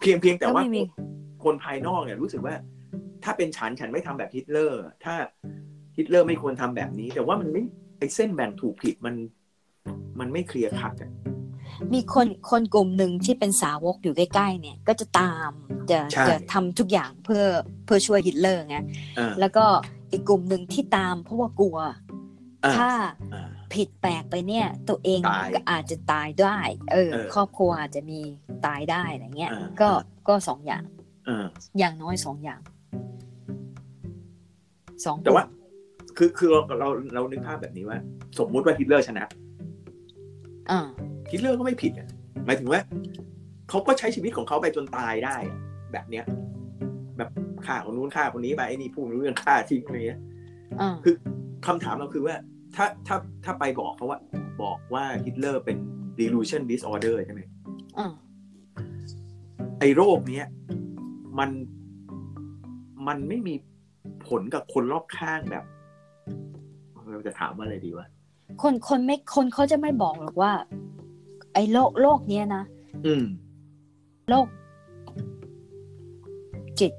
[0.00, 0.82] เพียงเพียงแต่ก็ว่าไม่มี
[1.44, 2.54] คนภายนอกเนี่ยรู้สึกว่า
[3.26, 5.14] ถ้าเป็นฉันฉันไม่ทำแบบฮิตเลอร์ ถ้า
[5.96, 7.62] ฮิตเลอร์ไม่ควรทำแบบนี้ แต่ว่ามันไม่
[7.98, 9.14] ไอ้เส้นแบ่งถูกผิดมัน
[10.20, 11.10] มันไม่ clear cut อะ
[11.92, 15.50] มีคนคนกลุ่มหนึ่งที่เป็นสาวกอยู่ใกล้ๆเนี่ย ก็จะตาม
[15.90, 17.44] จะใช่จะทำทุกอย่างเพื่อ
[17.84, 18.78] เพื่อช่วยฮิตเลอร์ไง
[19.18, 19.66] อ่าแล้วก็
[20.12, 21.78] อีกกลุ่มหนึ่งที่ตามเพราะว่ากลัว
[22.64, 22.90] อ่าถ้า
[23.34, 26.58] อ่าผิดแปลกไปเนี่ย ตัวเองตายก็อาจจะตายได้
[26.92, 28.20] เออเออ ครอบครัวอาจจะมี
[28.66, 29.90] ตายได้อะไรเงี้ยอ่าก็
[30.28, 30.84] ก็สองอย่าง
[31.28, 31.46] อ่า
[31.78, 32.60] อย่างน้อยสองอย่าง
[35.04, 35.44] สองแต่ว่า
[36.16, 37.98] คือคือเราเราเรานึกภาพแบบนี้ว่า
[38.38, 39.24] สมมุติว่าฮิตเลอร์ชนะ
[40.70, 40.80] อ่า
[41.30, 42.08] ฮิตเลอร์ก็ไม่ผิดอะ
[42.46, 42.80] หมายถึงว่า
[43.68, 45.58] เขาก็ใช้ชีวิตของเขาไปจนตายได้อะ
[45.92, 46.24] แบบเนี้ย
[47.18, 47.30] แบบ
[47.66, 50.20] ฆ่าคนนู้นฆ่าคนนี้ไปไอ้นี่พูดไม่รู้เรื่องฆ่าทิ้งอะไรเงี้ย
[50.80, 51.14] อ่าคือ
[51.66, 52.34] คำถามเราคือว่า
[52.76, 54.20] ถ้าถ้าถ้าไปบอกเขาว่า
[54.62, 55.76] บอกว่าฮิตเลอร์เป็น
[56.20, 57.42] delusion disorder ใช่ไหม
[57.98, 58.12] อ่า
[59.80, 60.46] ไอ้โรคเนี้ย
[61.38, 61.50] มัน
[63.08, 63.54] มันไม่มี
[64.28, 65.64] ผลกับคนรอบข้างแบบ
[67.10, 68.06] เราจะถามว่าอะไรดีวะ
[68.62, 70.52] คนคนไม่คนเขาจะไม่บอกหรอกว่า
[71.54, 72.62] ไอ้โรคโรคเนี้ยนะ
[73.06, 73.24] อืม
[74.28, 74.46] โรค
[76.80, 76.92] จิต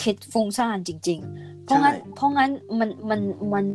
[0.00, 3.20] คิดฟุ้งซ่านจริง ๆ เพราะงั้นใช่เพราะงั้นมันมัน
[3.52, 3.66] มัน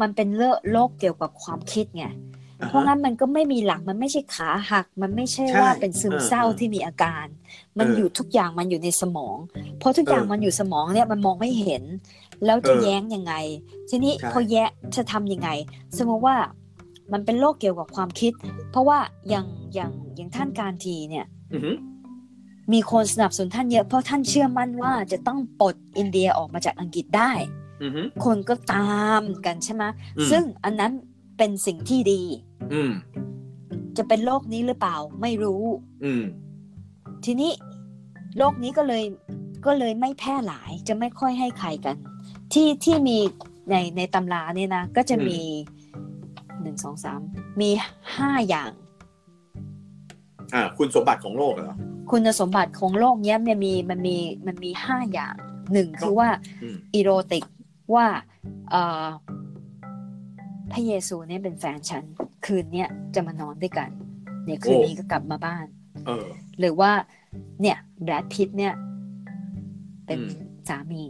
[0.00, 2.12] มันเป็นโรคโรคเกี่ยวกับความคิดไงอ่า
[2.68, 7.26] เพราะฮะงั้นมันก็ไม่มีหลักมันไม่ใช่ขาหัก มันไม่ใช่ใช่ว่าเป็นซึมเศร้าเออที่มีอาการ
[7.78, 9.36] มันเออออยู่ทุกอย่างมันอยู่ในสมอง
[9.78, 11.82] เพราะทุกอย่างเออมันอยู่สมองเนี่ยมันมองไม่เห็น
[12.44, 13.34] แล้วจะเออแย้งยังไง
[13.88, 14.64] ทีนี้ใช่พอแย้
[14.96, 15.48] จะทำยังไง
[15.98, 16.36] สมมติว่า
[17.12, 18.32] มันเป็นโรคเกี่ยวกับความคิด
[18.70, 18.98] เพราะว่า
[19.28, 21.76] อย่างอย่างอย่างท่านการทีเนี่ยอือหือ
[22.72, 27.32] มีคนสนับสนุนท่านเยอะเพราะท่านเชื่อมั่นว่าจะต้องปลดอินเดียออกมาจากอังกฤษได้
[27.82, 29.84] อือหือคนก็ตามกันใช่ไหม
[30.18, 30.92] อืมซึ่งอันนั้น
[31.38, 32.22] เป็นสิ่งที่ดี
[32.72, 32.92] อืม
[33.96, 35.62] จะเป็นโรคนี้หรือเปล่า ไม่รู้
[36.04, 36.22] อืม
[37.24, 37.52] ทีนี้
[38.38, 39.02] โรคนี้ก็เลย
[39.66, 41.96] ก็เลยไม่แพร่หลายจะไม่ค่อยให้ใครกัน
[42.52, 43.18] ที่ที่มี
[43.70, 45.40] ในในตำราเนี่ยนะก็จะมี
[46.62, 47.20] หนึ่งสองสาม
[47.60, 47.70] มี
[48.16, 48.70] ห้าอย่าง
[50.54, 51.76] อ่า คุณสมบัติของโลกเหรอ
[52.10, 55.34] คุณสมบัติของโรคเนี้ยมันมีมันมีมันมีห้าอย่าง
[55.72, 56.28] หนึ่งคือว่า
[56.62, 57.44] อืมอีโรติก
[57.94, 58.06] ว่า
[58.70, 59.06] เอ่อ
[60.72, 62.04] พระเยซูเนี่ยเป็นแฟนฉัน
[62.46, 63.90] คืนเนี้ยจะมานอนด้วยกัน
[64.44, 65.66] เนี่ยคืนนี้ก็กลับมาบ้าน
[66.06, 66.26] เออ
[66.58, 66.90] หรือว่า
[67.60, 68.74] เนี่ยแบรดพิตเนี่ย
[70.06, 70.30] เป็นอืม
[70.68, 71.02] สามี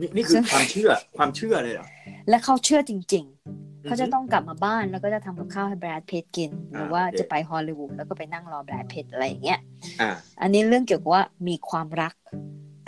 [0.00, 1.86] นี่นี่คือซึ่งความเชื่อความเชื่อเลยเหรอ
[2.28, 3.24] และเขาเชื่อจริง
[3.56, 9.60] ๆ เขาจะอือฮึต้องกลับมาบ้านแล้วก็จะทำกับข้าวให้แบรดพิตกิน หรือว่าโอเคจะไปฮอลลีวูดแล้วก็ไปนั่งรอแบรดพิตอะไรอย่างเงี้ย
[10.00, 10.10] อ่า
[10.42, 12.14] อันนี้เรื่องเกี่ยวกับว่ามีความรัก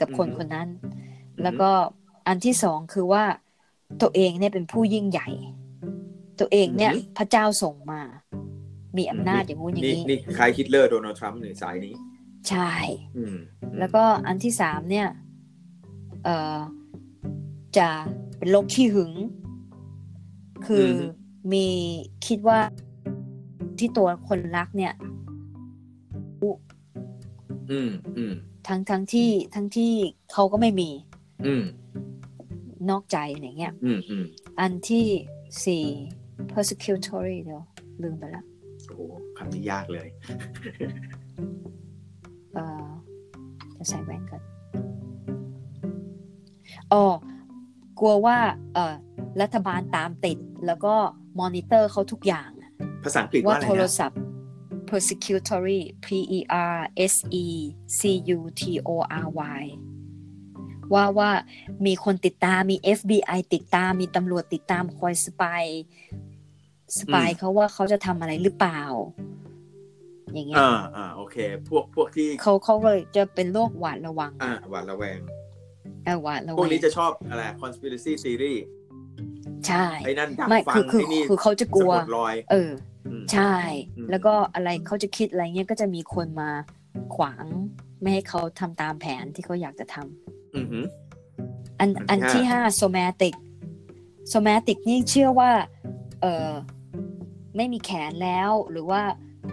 [0.00, 0.68] กับคนอือฮึคนนั้น
[1.38, 1.70] ฮึแล้วก็
[2.28, 3.24] อันที่สองคือว่า
[4.02, 5.28] ตัวเองเนี่ยเป็นผู้ยิ่งใหญ่
[6.40, 8.00] ตัวเองเนี่ยอือฮึพระเจ้าส่งมา
[8.96, 11.94] มีอำนาจอย่างงู้นอย่างนี่นี้นี่คล้ายฮิตเลอร์โดนัลด์ทรัมป์ในสายนี้
[12.48, 12.70] ใช่
[13.16, 13.36] อืม
[13.78, 15.08] แล้วก็อันที่สามเนี่ย
[16.24, 16.58] เอ่อ
[17.78, 17.88] จะ
[18.38, 19.12] เป็นโรคขี้หึง
[20.66, 21.66] คืออมี
[22.26, 22.58] คิดว่า
[23.78, 24.94] ที่ตัวคนรักเนี่ย
[27.70, 28.34] อืมอืม
[28.68, 29.92] ทั้งทั้งที่ทั้งที่
[30.32, 30.90] เขาก็ไม่มี
[31.46, 31.64] อืม
[32.90, 34.24] นอกใจอะไรเงี้ย อืมอืม
[34.60, 35.06] อันที่
[35.66, 35.86] สี่
[36.52, 37.62] persecutory เดี๋ยว
[38.02, 38.44] ลืมไปละ
[38.86, 39.00] โอ้โห
[39.36, 40.08] คำนี้ยากเลย
[42.54, 42.88] เอ่อ
[43.76, 44.40] จะใส่แว่นกัน
[46.92, 47.04] อ๋อ
[48.00, 48.38] กลัวว่า
[48.74, 48.94] เอ่อ
[49.40, 50.94] รัฐบาลตามติดแล้วก็
[51.40, 52.70] มอนิเตอร์เขาทุกอย่างอะ
[53.04, 54.20] ภาษาอังกฤษว่าว่าอะไรโทรนะศัพท์
[54.88, 56.06] persecutory P
[56.38, 56.40] E
[56.76, 56.78] R
[57.12, 57.46] S E
[57.98, 58.00] C
[58.36, 58.90] U T O
[59.24, 59.28] R
[59.60, 59.62] Y
[60.94, 61.30] ว่าว่า
[61.86, 68.82] มีคนติดตามมี FBI ติดตามมีตำรวจติดตามคอย spy spy เขาว่าเขาจะทำอะไรหรือเปล่า
[70.34, 71.36] อย่างเงี้ยอ่าอ่าโอเค
[71.68, 75.18] พวกพวกที่เขาเขาเลยจะเป็นโรคหวาดระวัง อ่าหวาดระแวง
[76.04, 78.54] เออหวาดระพววักงนี้จะชอบอะไร conspiracy theory
[79.66, 82.70] ใช่ไอ้นั่นดักไม่ฟัคืองคือไอ้นี่คือเขาจะกลัวสะกดรอยเออ
[83.06, 83.54] อืมใช่
[83.96, 86.50] อืมแล้วก็อะไรเขาจะคิดอะไรเงี้ยก็จะมีคนมา
[87.16, 87.44] ขวาง
[88.00, 90.84] ไม่ให้เขาทำตามแผนที่เขาอยากจะทำ อือหือ
[91.80, 93.34] อันอัอันนที่ที่ห้าห้าโซแมติก
[94.28, 95.50] โซแมติกนี่เชื่อว่า
[96.20, 96.50] เออ
[97.56, 99.02] ไม่มีแขนแล้ว หรือว่า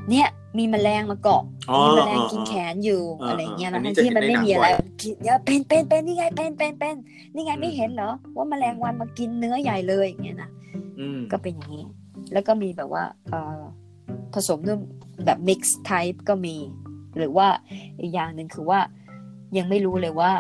[0.10, 6.96] เนี่ยมีแมลงมาเกาะอ๋อมีแมลงอ๋อกินอ๋อแขนอยู่อ่าอะไรเงี้ยอันะนนี้ทั้งที่จะมันเห็นในไม่มีหนังอะไรบ่อยกินเนี่ยเป็นเป็นเป็นนี่ไงเป็นเป็นเป็น
[7.34, 10.50] นี่ไงไม่เห็นเหรอว่าแมลงวันมากินเนื้อใหญ่เลยอย่างเงี้ยนะ
[11.00, 11.86] อืมก็เป็นอย่างนี้
[12.34, 13.62] แล้วก็มีแบบว่าเออ
[14.34, 14.78] ผสมด้วย
[15.26, 16.56] แบบ mix type ก็มี
[17.18, 17.48] หรือว่า
[18.02, 18.80] อีกอย่างหนึ่งคือว่า
[19.58, 20.32] ยังไม่รู้เลยว่า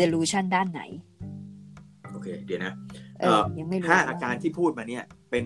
[0.00, 0.82] delusion ด้านไหน
[2.12, 2.72] โอเค เดี๋ยวนะ
[3.20, 5.44] เออยังไม่รู้ห้าเลยว่อาการที่พูดมาเนี่ย เป็น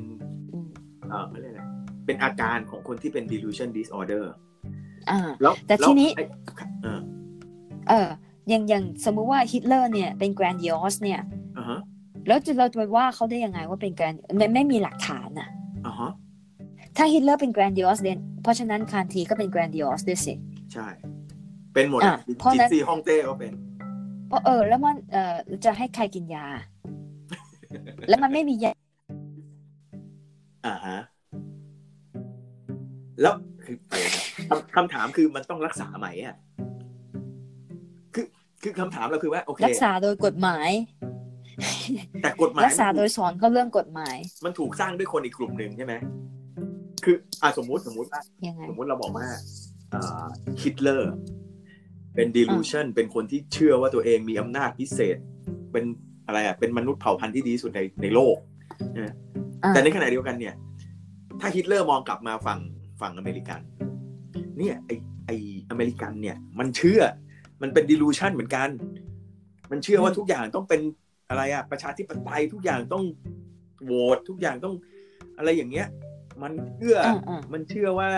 [0.53, 0.69] อืม
[1.11, 1.61] เออเขาเรียกอะไร
[2.07, 4.25] เป็นอาการของคนที่เป็น delusion disorder
[5.11, 6.25] อ่าแล้วแต่ทีนี้ล้วไอ้
[6.83, 7.01] เออ
[7.89, 8.09] เออ
[8.49, 11.21] อย่างอย่างสมมุติว่าฮิตเลอร์เนี่ยเป็น grandiose เนี่ย
[11.57, 11.81] อ่าฮะ
[12.27, 15.49] แล้วจะเราจะไปว่าเขาได้ยังไงว่าเป็น grand ไม่ไม่มีหลักฐานอะ
[15.87, 16.11] อ่าฮะ
[16.97, 20.35] ถ้าฮิตเลอร์เป็น grandiose เนี่ยเพราะฉะนั้นคานทีก็เป็น grandiose ด้วยสิ
[20.73, 20.87] ใช่
[21.75, 23.64] เป็นหมดอะจิเพราะจินั้นซี่ฮ่องเต้ก็เป็นเพ
[24.35, 26.47] ราะเออ แล้วมันเออจะให้ใครกินยา
[28.09, 28.73] แล้วมันไม่มียา
[30.67, 30.99] อ่าฮะ
[33.21, 36.37] แล้วคือเดี๋ยวนะคำคำถามคือมันต้องรักษาไหมอะ
[38.15, 38.27] คือ
[38.63, 40.71] คือคำถามเราคือว่าโอเครักษาโดยกฎหมาย
[42.23, 45.95] แต่กฎหมายรักษาโดยสอนเขาเรื่องกฎหมาย มันถูกสร้างด้วยคนอีกกลุ่มหนึ่งใช่ไหม
[47.05, 49.27] คืออ่าสมมุติสมมุติว่ายังไงสมมุติเราบอกว่า
[50.63, 51.13] ฮิตเลอร์
[52.15, 55.17] เป็น delusion เป็นคนที่เชื่อว่าตัวเองมีอำนาจพิเศษ
[55.73, 55.85] เป็น
[56.27, 58.37] อะไรอะเป็นมนุษย์เผ่าพันธุ์ที่ดีที่สุดในในโลก
[58.99, 59.11] อ่า
[59.69, 60.55] แต่ในขณะเดียวกันเนี่ย
[61.41, 62.61] ถ้าฮิตเลอร์มองกลับมาฝั่ง
[63.01, 63.61] ฝั่งอเมริกัน
[64.59, 64.91] เนี่ยไอ
[65.27, 65.31] ไอ
[65.71, 67.01] อเมริกันเนี่ย มันเชื่อ
[67.63, 68.69] มันเป็น delusion เหมือนกัน
[69.71, 70.81] มันเชื่อว่าทุกอย่างต้องเป็น
[71.29, 73.05] อะไรอะประชาธิปไตยทุกอย่างต้อง
[73.85, 74.75] โหวตทุกอย่างต้อง
[75.39, 75.89] อะไรอย่างเงี้ย
[76.43, 78.09] มันเชื่อออ่าอ่ามันเชื่อว่า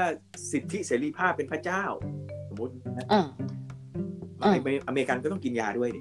[0.52, 1.82] สิทธิเสรีภาพเป็นพระเจ้า
[2.48, 3.06] สมมตินะ
[4.42, 6.00] อ่าอ่าอเมอเมริกันก็ต้องกินยาด้วยดิ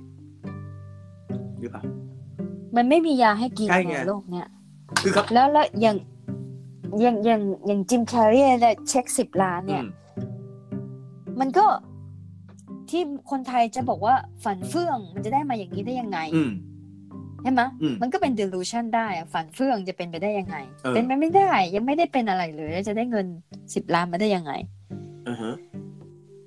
[1.59, 1.83] หรือเปล่า
[2.75, 4.47] มันไม่มียาให้กินใช่ไงในโลกเนี่ย
[5.01, 5.95] คือครับแล้วแล้วอย่าง
[7.01, 9.89] อย่างอย่างอย่างจิมแคร์รีเนี่ยเช็คสิบล้านเนี่ยอืม
[11.39, 11.65] มันก็
[12.89, 16.51] ที่คนไทยจะบอกว่าฝันเฟื่องมันจะได้มาอย่างนี้ได้ยังไงอืม
[17.41, 23.27] ใช่ไหมอืมมันก็เป็น delusion ได้อะฝันเฟื่องจะเป็นไปได้ยังไงเออเป็นไปไม่ได้ ยังไม่ได้เป็นอะไรเลยแล้วจะได้เงิน
[23.73, 24.51] สิบล้านมาได้ยังไง
[25.27, 25.53] อ่าฮะ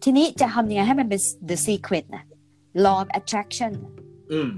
[0.02, 2.24] ทีนี้จะทำยังไงให้มันเป็น the secret นะ
[2.84, 3.92] law of attraction น่ะ
[4.32, 4.50] อืม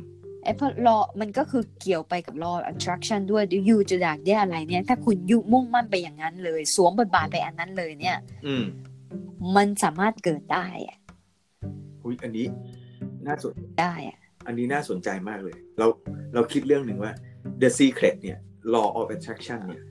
[0.44, 8.64] ไอ้เพราะ law มันก็คือเกี่ยวไปกับ law of attraction ด้วยยูจะอยากได้อะไรเนี่ย ถ้าคุณยุมุ่งมั่นไปอย่างนั้นเลย สวมบทบาทไปอันนั้นเลยเนี่ย อืม
[9.57, 10.98] มันสามารถเกิดได้อะ
[12.03, 12.46] อุยอันนี้
[13.26, 15.87] น่าสนได้อะอันนี้น่าสนใจมากเลย เรา
[16.35, 17.12] เราคิดเรื่องหนึ่งว่า
[17.62, 18.38] the secret เนี่ย
[18.74, 19.83] law of attraction เนี่ย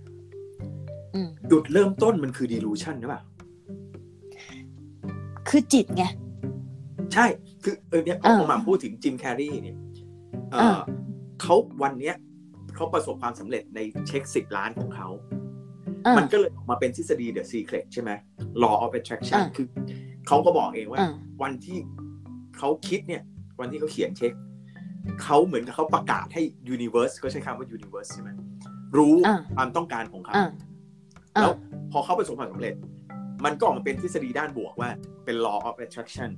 [1.15, 3.21] อืมจุดเริ่มต้นมันคือ delusion นะป่ะ
[5.49, 6.03] คือจิตไง
[7.13, 7.25] ใช่
[7.63, 9.77] คือเออเนี่ยพอ่าอมาพูดถึงจิมแคร์รีเนี่ย
[10.51, 10.79] เอออ่า
[11.41, 12.15] เขาวันเนี้ย
[12.75, 15.09] เขาประสบความสำเร็จในเช็คสิบล้านของเขา
[16.05, 18.11] อ่ามันก็เลยออกมาเป็นทฤษฎี the secret ใช่ไหม
[18.63, 19.67] law of attraction อ่าคือ
[20.27, 21.11] เขาก็บอกเองว่าอ่า
[21.43, 21.77] วันที่
[22.57, 23.23] เขาคิดเนี่ย
[23.59, 24.31] วันที่เขาเขียนเช็ค
[25.23, 26.41] เขาเหมือนกับเขาประกาศให้
[26.75, 28.29] universe เขาใช้คำว่า universe ใช่ไหม
[28.97, 30.49] รู้อ่าความต้องการของเขาอ่า
[31.41, 32.73] แล้วอ่าพอเขาประสบความสำเร็จ
[33.45, 34.89] มันก็ออกมาเป็นทฤษฎีด้านบวกว่า
[35.25, 36.29] เป็น law of attraction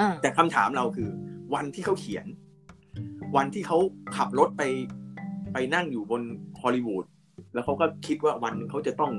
[0.00, 1.10] อ่าแต่คำถามเราคือ
[1.54, 2.26] วันที่เขาเขียน
[3.36, 3.78] วันที่เขา
[4.16, 4.62] ขับรถไป
[5.52, 6.22] ไปนั่งอยู่บน
[6.62, 7.04] ฮอลลีวูด
[7.54, 9.12] แล้วเขาก็คิดว่าวันหนึงเขาจะต้อง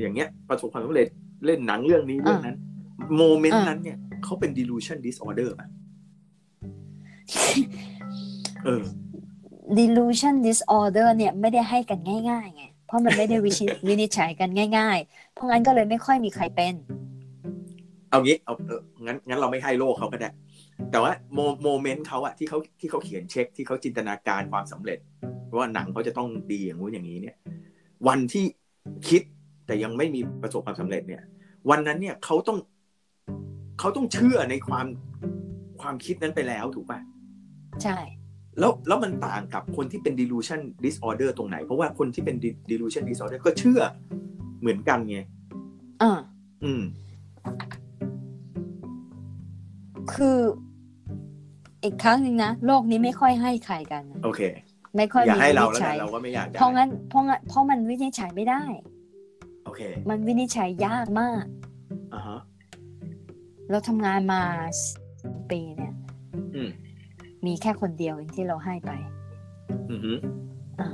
[0.00, 1.08] อย่างเงี้ย ประสบความสำเร็จ
[1.46, 2.56] เล่นหนังเรื่องนี้เรื่องนั้น
[3.16, 5.68] โมเมนต์อ่านั้นเนี่ยเขาเป็น delusion disorder ป่ะ
[8.64, 8.82] เออ
[9.78, 11.98] delusion disorder เนี่ยไม่ได้ให้กัน
[12.30, 16.74] ง่ายๆไง เพราะมันไม่ได้วิชิวินิจฉัยกันง่าย ๆ เพราะงั้นก็เลยไม่ค่อยมีใครเป็น
[18.10, 20.30] เอางี้เอาเอองั้นงั้นเราไม่ให้โลกเขาก็ได้
[20.90, 24.98] แต่ว่าโมโมเมนต์เขาอะที่เขาที่เขาเขียนเช็คที่เขาจินตนาการความสำเร็จ
[25.56, 27.36] ว่าหนังเขาจะต้องดีอย่างนู้นอย่างนี้เนี่ย
[28.08, 28.44] วันที่
[29.08, 29.22] คิด
[29.66, 31.22] แต่ยังไม่มีประสบความสำเร็จเนี่ย
[31.70, 32.58] วันนั้นเนี่ยเขาต้อง
[33.78, 34.86] เขาต้องเชื่อในความ
[35.80, 36.98] ความคิดนั้นไปแล้วถูกป่ะ
[37.82, 37.98] ใช่
[38.58, 42.36] แล้วแล้วมันต่างกับคนที่เป็น delusion disorder ตรงไหน เพราะว่าคนที่เป็น
[42.70, 43.80] delusion disorder ก็เชื่อ
[44.60, 45.18] เหมือนกันไง
[46.02, 46.12] อ่า
[46.64, 46.82] อืม
[50.14, 50.38] คือ
[51.84, 54.40] อีกครั้งหนึ่งนะ โลกนี้ไม่ค่อยให้ใครกันนะโอเค
[54.96, 58.62] ไม่ค่อยอย่ามีให้วิเรานิจแล้วฉักันยเราก็ไม่อยากได้เพราะงั้นเพราะงั้นเพราะมันวินิจฉัยไม่ได้
[59.64, 61.44] โอเค มันวินิจฉัยยากมาก
[62.14, 62.40] อ่าฮะ
[63.70, 64.42] เราทำงานมา
[65.50, 65.94] ปีเนี่ย
[66.54, 66.70] อืม
[67.46, 68.90] มีแค่คนเดียวเองที่เราให้ไป
[69.90, 70.12] อือฮึ
[70.80, 70.88] อ่า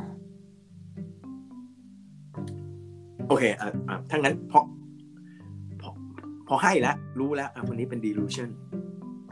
[3.29, 4.61] โอเคอะอะถ้างั้นพอ
[5.81, 5.91] พอ
[6.49, 8.49] พอให้แล้วรู้แล้วอะคนนี้เป็น delusion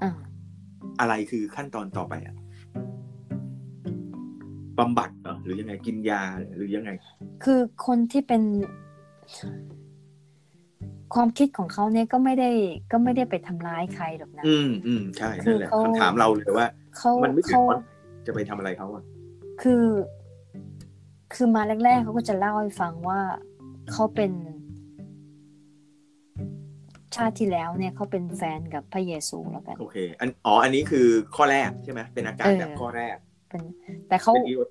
[0.02, 0.10] อ่า
[1.00, 2.34] อะไรคือขั้นตอนต่อไปอะ
[4.78, 6.22] บำบัดเหรอหรือยังไงกินยา
[6.56, 6.90] หรือยังไง
[7.44, 8.42] คือคนที่เป็น
[11.14, 12.50] ความคิดของเขาเนี่ยก็ไม่ได้
[12.92, 17.78] ก็ไม่ได้ไปทำร้ายใครหรอกนะอืมอืมใช่คืนั่อนแหละเขาคำถามเราเลยว่าเขามันไม่เดือดเขาร้อน
[18.26, 19.02] จะไปทำอะไรเขาอะ
[19.62, 19.84] คือ
[21.34, 23.20] คือมาแรกๆเขาก็จะเล่าให้ฟังว่า
[23.92, 24.32] เขาเป็น
[27.16, 31.06] ชาติที่แล้วเนี่ยเขาเป็นแฟนกับพระเยซูแล้วกัน โอเค อันอ๋ออันนี้คือ
[31.36, 33.16] ข้อแรกใช่ไหมเป็นอาการเออแบบข้อแรก
[33.50, 33.62] เป็น
[34.08, 34.68] แต่เขาเป็นอีโอต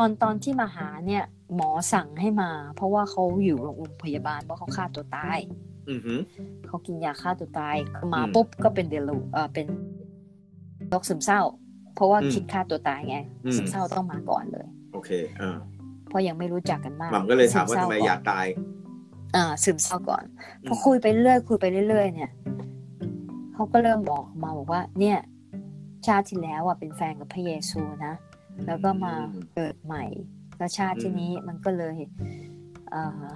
[0.00, 1.24] อนตอนที่มาหาเนี่ย
[1.56, 5.38] หมอสั่งให้มา เพราะว่าเขาอยู่โรงพยาบาลเพราะเขาฆ่าตัวตาย
[5.90, 6.20] อือหือ
[6.66, 9.66] เขากินยาฆ่าตัวตายเขามาอืมปุ๊บก็เป็นเดลูเออเป็น
[10.88, 11.40] โรคซึมเศร้า
[11.94, 15.56] เพราะว่าอืมคิดฆ่าตัวตายไงอืมซึมเศร้าต้องมาก่อนเลย โอเคเออ
[16.08, 18.46] เพราะยังไม่รู้จักกันมากหม่ำก็เลยถามว่าซึทำไมเศร้อยากตาย
[19.36, 20.24] อ่าซึมเศร้าก่อน
[20.68, 22.30] พอมคุยไปเรื่อยคุยไปเรื่อยเนี่ย
[23.54, 25.18] เขาก็เริ่มบอกมาบอกว่า เนี่ย
[26.06, 28.14] ชาติที่แล้วอะเป็นแฟนกับพระเยซูนะ
[28.66, 29.14] แล้วก็มา
[29.54, 30.04] เกิดใหม่
[30.58, 31.96] แล้วชาติที่นี้มันก็เลย
[32.90, 33.26] เออ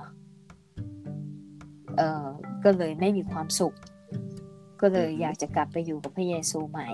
[1.96, 2.24] เออ
[2.64, 3.74] ก็เลยไม่มีความสุข
[4.80, 6.90] ก็เลยอยากจะกลับไปอยู่กับพระเยซูใหม่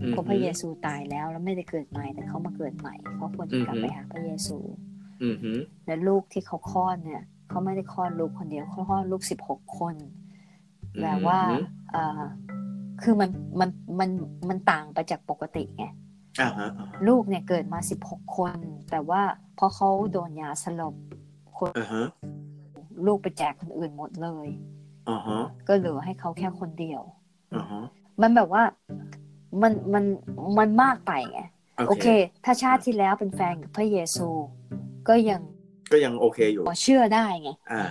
[0.00, 4.58] อืมเพราะพระเยซูตายแล้วแล้วไม่ได้เกิดใหม่ แต่เขามาเกิดใหม่เขาควรจะกลับอือฮึไปหาพระเยซู
[5.22, 9.94] อือหือและลูกที่เขาคลอดเนี่ยเขาไม่ได้คลอดลูกคนเดียวเขาคลอดลูกสิบหกคน
[11.02, 11.38] แต่ว่า
[11.92, 12.22] เออ
[13.02, 13.30] คือมัน
[13.60, 13.70] มัน
[14.00, 14.10] มัน
[14.48, 16.03] มันต่างไปจากปกติไงอ่าฮะอ่าฮะ
[17.08, 18.56] ลูกเนี่ยเกิดมาสิบหกคน
[18.90, 19.22] แต่ว่า
[19.56, 20.94] เพราะเขาโดนยาสลบ
[21.78, 22.06] อ่าฮะ
[23.06, 24.48] ลูกไปแจกคนอื่นหมดเลย
[25.10, 27.02] อ่าฮะก็เหลือให้เขาแค่คนเดียว
[27.54, 27.84] อ่าฮะ
[28.22, 28.62] มันแบบว่า
[29.62, 30.04] มันมัน
[30.58, 31.40] มันมากไปไง
[31.88, 32.06] โอเค
[32.44, 34.28] ถ้าชาติที่แล้วเป็นแฟนกับพระเยซู
[35.08, 35.40] ก็ยัง
[35.92, 37.82] ก็ยังโอเคอยู่พอเชื่อได้ไงอ่า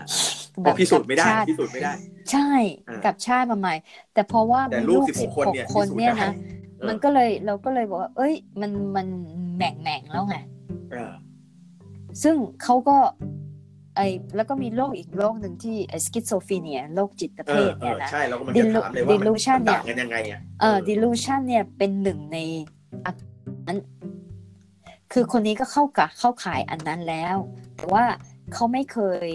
[0.61, 1.93] เพราะพิสูจน์ไม่ได้กับชาติพิสูจน์ไม่ได้
[2.31, 2.49] ใช่
[2.89, 3.75] อ่ากับชาติมาใหม่
[4.13, 9.07] แต่เพราะว่าแต่มีลูลูกก16สิบคนหกเนี่ยคนพิสูจน์เนี่ยได้นะเออ มันก็เลยเราก็เลยบอกว่า เอ้ย มันมัน
[9.55, 10.35] แหม่งแหม่งๆแล้วไง
[10.91, 11.11] เออ
[12.23, 12.97] ซึ่งเขาก็
[13.95, 14.01] ไอ
[14.35, 15.75] แล้วก็มีโรคอีกโรคหนึ่งที่
[16.05, 22.37] สกิสโซฟีเนียโรคจิตเอเภอทเอเนี่ยอนะใช่เราก็มันจะ Delu- ถามเลยว่ามัน delusion มันต่างกันยังไงอะเออ delusion เนี่ยเป็นหนึ่งใน
[23.05, 23.79] อาการนั้น
[25.13, 27.37] คือคนนี้ก็เข้ากับเข้าขายอันนั้นแล้ว
[27.77, 28.05] แต่ว่า
[28.53, 29.29] เขาไม่เคย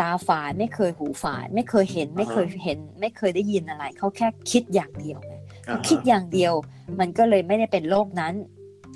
[0.00, 5.35] ตาฝาดไม่เคยหูฝาดไม่เคยเห็น ไม่เคยเห็น ไม่เคยได้ยินอะไร เขาแค่คิดอย่างเดียวไงอ่า
[5.66, 6.52] เขาฮะคิดอย่างเดียว
[7.00, 8.34] มันก็เลยไม่ได้เป็นโรคนั้น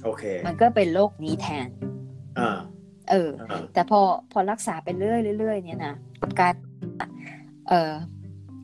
[0.05, 1.69] โอเค มันก็เป็นโรคนี้แทน
[2.39, 2.59] อ่า
[3.11, 4.01] เอออ่าแต่พอ
[4.33, 5.95] พอรักษาไปเรื่อยๆเรื่อยๆเนี่ยนะ
[6.41, 6.55] การ
[7.69, 7.93] เออ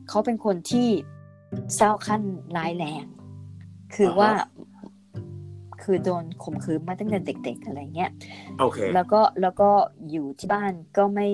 [0.09, 0.87] เขาเป็นคนที่
[1.75, 2.21] เศร้าขั้น
[2.57, 3.05] ร้ายแรง
[3.95, 4.31] คือว่า
[5.83, 8.11] คือโดนข่มขืนมาตั้งแต่เด็ก ๆ อะไรเงี้ย
[8.59, 9.69] โอเค แล้วก็แล้วก็
[10.11, 11.27] อยู่ที่บ้านก็ไม่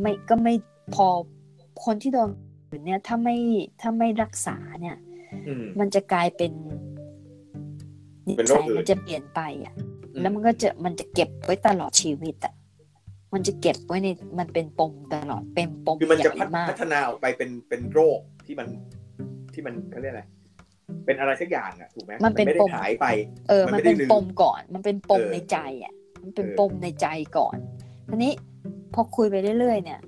[0.00, 0.54] ไม่ก็ไม่
[0.94, 1.06] พอ
[1.84, 3.36] คนที่โดนข่มขืนเนี่ยถ้าไม่
[3.80, 5.09] ถ้าไม่รักษาเนี่ยอื
[5.62, 6.52] มมันจะกลายเป็น
[8.26, 9.74] นิเป็นโรสัคยอื่นมันจะเปลี่ยนไปอะ
[10.20, 12.54] แล้วมันก็จะมันจะเก็บไว้ตลอดชีวิตอะ
[13.34, 14.08] มันจะเก็บไว้ใน
[14.38, 18.68] มันเป็นปมตลอดเป็นปมคือมันใหจะญ่พัฒมากพัฒนาออกไปเป็นเป็นโรคที่มัน
[19.54, 20.22] ที่มันเขาเรียกอะไร
[21.06, 23.06] เป็นอะไรสักอย่างอะถูกไหมมันเป็นไม่ได้ปมหายไป
[23.48, 27.06] เออ มันมันไม่ได้เป็นลืมปมก่อน มันเป็นปมเออในใจอะ มันเป็นเออปมในใจ
[27.36, 27.56] ก่อน
[28.08, 28.32] ทีนี้
[28.94, 30.00] พอคุยไปเรื่อยๆเนี่ย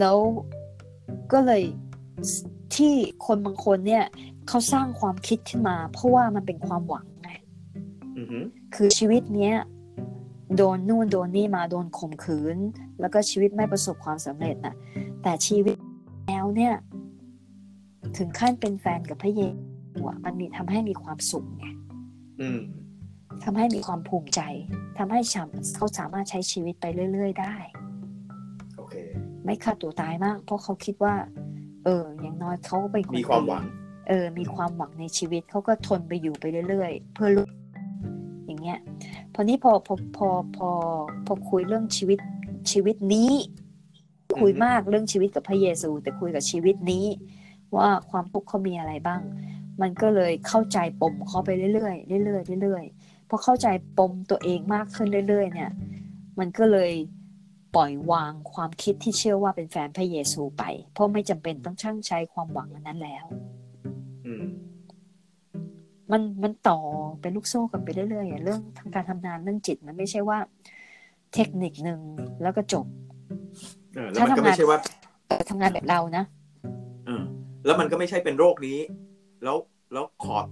[0.00, 0.16] แล้ว
[1.32, 1.62] ก็เลย
[2.76, 2.94] ที่
[3.26, 4.04] คนบางคนเนี่ย
[4.48, 7.30] เขาสร้างความคิดขึ้นมา เพราะว่ามันเป็นความหวังไง
[8.16, 8.44] อือหือ
[8.74, 9.54] คือชีวิตเนี้ย
[10.56, 12.56] โดนนู่นโดนนี่มาโดนข่มขืน
[13.00, 14.74] แล้วก็ชีวิตไม่ประสบความสำเร็จนะ
[15.22, 15.76] แต่ชีวิต
[16.26, 16.74] แล้วเนี่ย
[18.16, 21.66] ถึงขั้นเป็นแฟนกับพระเยซูอะมันมีทำให้มีความสุขไง
[22.40, 22.60] อืม
[23.44, 24.40] ทำให้มีความภูมิใจ
[24.98, 27.54] ทำให้ชำเขาสามารถใช้ชีวิตไปเรื่อย ๆ ได้
[28.76, 28.94] โอเค
[29.44, 33.70] ไม่ฆ่าตัวตายมาก เพราะเขาคิดว่าเอออย่างน้อยเขาก็เป็นคนมีความหวังดี
[34.08, 37.50] เออ มีความหวังในชีวิตเขาก็ทนไปอยู่ไปเรื่อยๆ เพื่อลูก
[38.46, 38.78] อย่างเงี้ย
[39.34, 40.68] พอนี้พอพอพอพอ
[41.26, 42.18] พอคุยเรื่องชีวิต
[42.72, 43.32] ชีวิตนี้
[44.38, 47.06] คุยอือฮึมากเรื่องชีวิตกับพระเยซู แต่คุยกับชีวิตนี้
[47.76, 49.20] ว่าความทุกข์เขามีอะไรบ้าง
[49.80, 53.66] มันก็เลยเข้าใจปมเขาไปเรื่อยๆเรื่อยๆเรื่อยๆพอเข้าใจ
[53.98, 55.70] ปมตัวเองมากขึ้นเรื่อย ๆ เนี่ย
[56.38, 56.92] มันก็เลย
[57.74, 60.62] ปล่อยวางความคิดที่เชื่อว่าเป็นแฟนพระเยซูไป
[60.92, 63.24] เพราะไม่จำเป็นต้องช่างใช้ความหวังอันนั้นแล้ว
[64.26, 64.44] อืม
[66.12, 66.78] มันมันต่อ
[67.20, 70.38] เป็นลูกโซ่กันไปเรื่อยๆอะเรื่องทางการทำงานเรื่องจิตมันไม่ใช่ว่า
[71.34, 72.00] เทคนิคหนึ่ง
[72.42, 72.86] แล้วก็จบ
[73.94, 74.78] เออแล้วมันก็ไม่ใช่ว่า
[75.26, 76.24] เออทำงานแบบเรานะ
[77.06, 77.22] เออ
[77.64, 78.78] แล้วมันก็ไม่ใช่เป็นโรคนี้
[79.44, 79.56] แล้ว
[79.92, 80.44] แล้วขอบ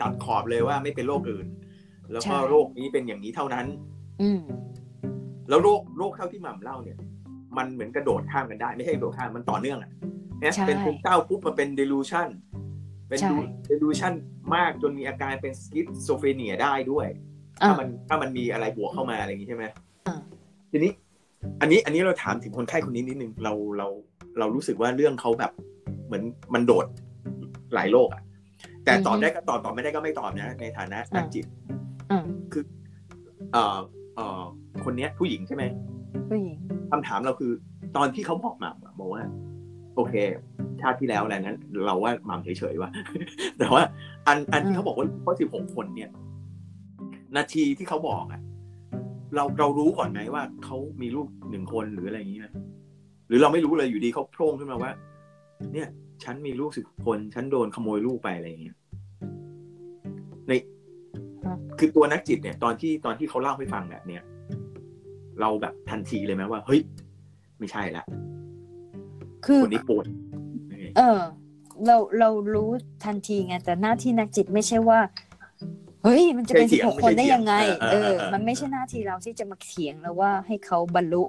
[0.00, 1.46] ตัดขอบเลยว่าไม่เป็นโรคอื่น
[2.12, 3.66] แล้วก็ใช่โรคนี้เป็นอย่างนี้เท่านั้น
[4.22, 4.40] อืม
[5.48, 6.98] แล้วโรคโรคเท่าที่หม่ำเล่าเนี่ย
[7.56, 9.90] มันเหมือนกระโดดข้ามกันได้ ไม่ใช่กระโดดข้ามมันต่อเนื่องอะ
[10.40, 12.28] เนี่ยใช่เป็นภูมิเก้าปุ๊บมาเป็น delusion
[13.08, 13.30] เป็นใช่
[13.70, 14.12] delusion
[14.54, 17.22] มากจนมีอาการเป็น schizophrenia ได้ด้วยอะ
[17.60, 19.64] ถ้ามันถ้ามันมีอะไรบวกเข้ามาอะไรอย่างนี้ใช่ไหม
[20.06, 20.20] อ่า
[20.70, 20.90] ทีนี้
[21.60, 23.88] อันนี้อันนี้เราถามถึงคนไข้คนนี้นิดนึงเราเรา
[24.38, 25.52] เรารู้สึกว่าเรื่องเขาแบบ
[26.06, 26.22] เหมือน
[26.54, 26.86] มันโดด
[27.74, 28.22] หลายโรคอะ
[28.84, 31.44] แต่ตอบได้ก็ตอบตอบไม่ได้ก็ไม่ตอบนะ ในฐานะนักจิต
[32.10, 32.22] อ่า
[33.52, 33.76] เอ่อ
[34.16, 34.42] เอ่อ
[34.84, 35.64] คนเนี้ยผู้หญิงใช่ไหม
[36.30, 36.54] ผู้หญิง
[36.90, 37.52] คำถามเราคือ
[37.96, 39.22] ตอนที่เขาบอกมาบอกว่า
[39.96, 40.14] โอเค
[40.80, 42.90] ชาติที่แล้วอะไรนั้น เราว่าหม่ำเฉยๆว่า
[43.58, 43.82] แต่ว่า
[44.26, 46.10] อันอันที่เขาบอกว่าเพราะสิบหกคนเนี่ย
[47.36, 48.40] นาทีที่เขาบอกอะ
[49.34, 52.52] เราเรารู้ก่อนไหมว่าเขามีลูกหนึ่งคนหรืออะไรอย่างนี้นะ
[53.28, 54.90] หรือเราไม่รู้เลยอยู่ดีเขาโพร่งขึ้นมาว่า
[55.72, 55.88] เนี่ย
[56.24, 58.76] ฉันมีลูกสิบคน ฉันโดนขโมยลูกไปอะไรอย่างเงี้ย
[60.48, 60.75] ในฮะ
[61.78, 64.22] คือตัวนักจิตเนี่ยตอนที่ตอนที่เขาเล่าให้ฟังแบบเนี้ย
[65.40, 66.80] เราแบบทันทีเลยไหมว่า เฮ้ย
[67.58, 68.04] ไม่ใช่ละ
[69.46, 70.04] คือคนนี้ปวด
[70.96, 71.20] เออ
[71.86, 72.70] เราเรารู้
[73.04, 75.00] ทันทีไงแต่หน้าที่นักจิตไม่ใช่ว่า
[76.04, 81.22] เฮ้ย มันจะเป็นไม่ใช่สิบหกเถียงคนได้ยังไงไม่ใช่เอเถียงอเออเออ มันไม่ใช่หน้าที่เราที่จะมาเถียงแล้วว่าให้เขาบรรลุ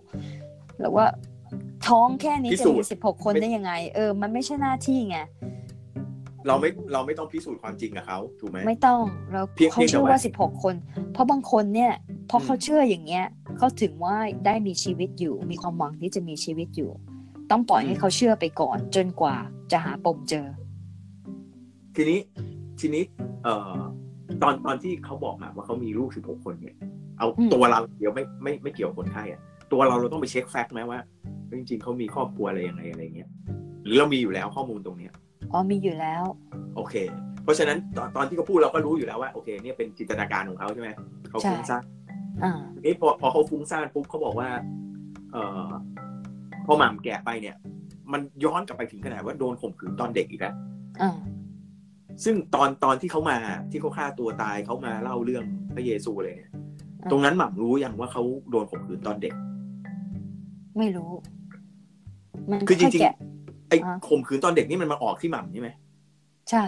[0.80, 1.06] หรือว่า
[1.88, 5.18] ท้องแค่นี้พิจะสูมีจน์สิบหกคนไม่ได้ยังไง เออ มันไม่ใช่หน้าที่ไง
[6.48, 9.02] เราไม่เราไม่ต้องพิสูจน์ความจริงกับเขาถูกไหมไม่ต้อง
[9.34, 10.76] เราเพียงเขาเชื่อเพียงแต่ว่าว่าสิบหกคน
[11.14, 11.92] เพราะบางคนเนี่ย
[12.30, 13.26] พอเขาอืมเชื่ออย่างเงี้ย
[13.58, 16.92] เขาถึงว่าได้มีชีวิตอยู่ มีความหวังที่จะมีชีวิตอยู่
[17.52, 19.36] ต้องปล่อยให้เขาเชื่อไปก่อน จนกว่า
[19.72, 20.48] จะหาปมเจอ
[21.96, 22.20] ทีนี้
[22.80, 23.04] ทีนี้
[23.44, 23.80] เอ่อ
[24.42, 26.76] ตอนตอนที่เขาบอกมาว่าเขามีลูกสิบหกคนเนี่ย
[27.18, 29.42] เอาอืมตัวเราเดี๋ยวไม่ไม่ไม่เกี่ยวกับคนไข้อะ
[29.72, 31.00] ตัวเราเราต้องไปเช็คแฟกต์ไหมว่า
[31.52, 33.30] จริงๆเขามีครอบครัวอะไรยังไงอะไรเงี้ย
[33.86, 35.14] หรือเรามีอยู่แล้วข้อมูลตรงเนี้ย
[35.52, 36.24] อ๋อมีอยู่แล้ว
[36.76, 36.96] โอเค
[37.44, 40.90] เพราะฉะนั้นตอนตอนที่เขาพูดเราก็รู้อยู่แล้วว่าโอเคเนี่ยเป็นจินตนาการของเขาใช่ไหม
[41.30, 41.84] เขาใช่ฟุ้งซ่าน
[42.44, 44.50] อ่าทีนี้พอพอเขาฟุ้งซ่านปุ๊บเขาบอกว่า
[45.32, 45.70] เอ่อ
[46.66, 47.56] พอหม่ำแก่ไปเนี่ย
[48.12, 50.56] มันย้อนกลับไปถึงขนาดว่าโดนข่มขืนตอนเด็กอีกแล้ว
[51.02, 51.12] อ่า
[52.24, 53.38] ซึ่งตอนตอนที่เขามา
[53.72, 55.44] ที่เขาฆ่าตัวตายเขามาเล่าเรื่อง
[55.76, 56.52] พระเยซูเลยเนี่ย
[57.02, 59.34] อ่าตรงนั้นหม่ำรู้ยังว่าเขาโดนข่มขืนตอนเด็ก
[60.78, 61.12] ไม่รู้
[62.52, 63.16] มันคือจริงๆแกะ
[63.70, 65.70] ไอ้อ่าข่มขืนตอนเด็กนี่มันมาออกที่หม่ำใช่ไหม
[66.52, 66.66] ใช่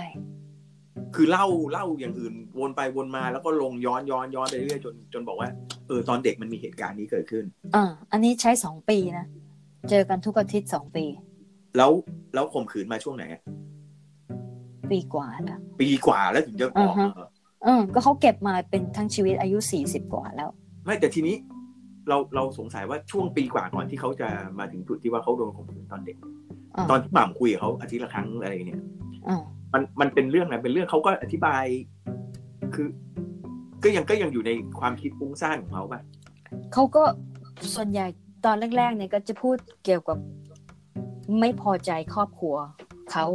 [1.15, 5.49] คือเล่าเล่าอย่างอื่นวนไปวนมาแล้วก็ลงย้อนย้อนย้อนไปเรื่อยๆจนจนบอกว่า
[5.87, 7.45] เออตอนเด็กมันมีเหตุการณ์นี้เกิดขึ้น
[7.75, 9.25] อ่าอันนี้ใช้สองปีนะ
[9.89, 11.05] เจอกันทุกอาทิตย์สองปี
[11.77, 11.91] แล้ว
[12.33, 13.41] แล้วข่มขืนมาช่วงไหนอะ
[14.91, 17.27] ปีกว่าละปีกว่าแล้วถึงจะออกอ่าฮะเออ
[17.63, 20.49] เออก็เขาเก็บมาเป็นทั้งชีวิตอายุสี่สิบกว่าแล้ว
[20.85, 21.35] ไม่แต่ทีนี้
[22.09, 24.29] เราเราสงสัยว่าช่วงปีกว่าก่อนที่เขาจะ
[24.59, 26.31] มาถึงจุดที่ว่าเขาโดนข่มขืนตอนเด็กอ่า
[26.89, 28.81] ตอนที่หม่ำคุยกับเขาอาทิตย์ละครั้งอะไรเนี่ย
[29.27, 29.37] อ่า
[29.73, 31.63] มันมันเป็นเรื่องอะไรเป็นเรื่องเขาก็อธิบาย
[32.73, 32.87] คือ
[33.83, 36.01] ก็ยังก็ยังอยู่ในความคิดฟุ้งซ่านของเขาป่ะ
[36.73, 37.03] เขาก็
[37.75, 38.05] ส่วนใหญ่
[38.45, 40.17] ตอนแรกๆเนี่ยก็จะพูดเกี่ยวกับ
[41.39, 42.55] ไม่พอใจครอบครัว
[43.11, 43.25] เขา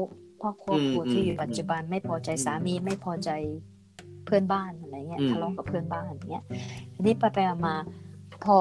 [0.40, 3.30] พ่อครอบครัวอืมที่อยู่อืมปัจจุบันไม่พอใจสามีไม่พอใจ
[4.24, 6.45] เพื่อนบ้านอะไรเงี้ยอืมทะเลาะกับเพื่อนบ้านอย่างเงี้ย
[6.95, 8.57] ทีนี้ไปไปๆมาๆพอ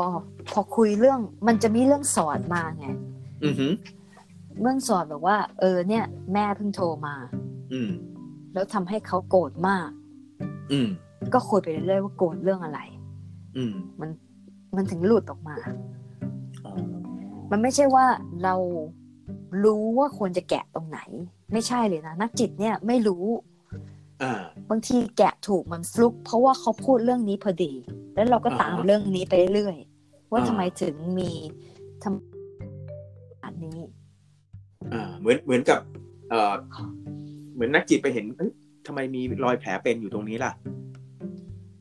[0.53, 2.87] พอคุยเรื่อง มันจะมีเรื่องสอนมาไง
[3.43, 3.71] อือหือ
[4.61, 7.15] เรื่องสอนแบบว่า เออเนี่ย แม่เพิ่งโทรมา
[7.73, 7.91] อืม
[8.53, 9.89] แล้วทำให้เขาโกรธมาก
[10.71, 10.87] อืม
[11.33, 12.79] ก็คุยไปเรื่อยๆว่าโกรธเรื่องอะไร
[13.57, 13.73] อืม
[14.75, 15.55] มันถึงหลุดออกมา
[16.65, 16.71] อ๋อ
[17.51, 18.05] มันไม่ใช่ว่า
[18.43, 18.55] เรา
[19.63, 20.99] รู้ว่าควรจะแกะตรงไหน
[21.53, 23.25] ไม่ใช่เลยนะนักจิตเนี่ยไม่รู้
[24.21, 24.33] อ่า
[24.69, 27.73] บางทีแกะถูกมันฟลุก เพราะว่าเขาพูดเรื่องนี้พอดี
[28.15, 31.31] แล้วเราก็ตามอ่าฮะเรื่องนี้ไปเรื่อยๆว่าอ่าทำไมถึงมี
[32.03, 34.02] ทำอันนี้อ่า
[35.19, 35.79] เหมือนเหมือนกับ
[36.29, 36.53] เอ่อ
[37.53, 38.51] เหมือนนักจิตไปเห็นเอ้ย
[38.87, 40.51] ทำไมมีรอยแผลเป็นอยู่ตรงนี้ล่ะ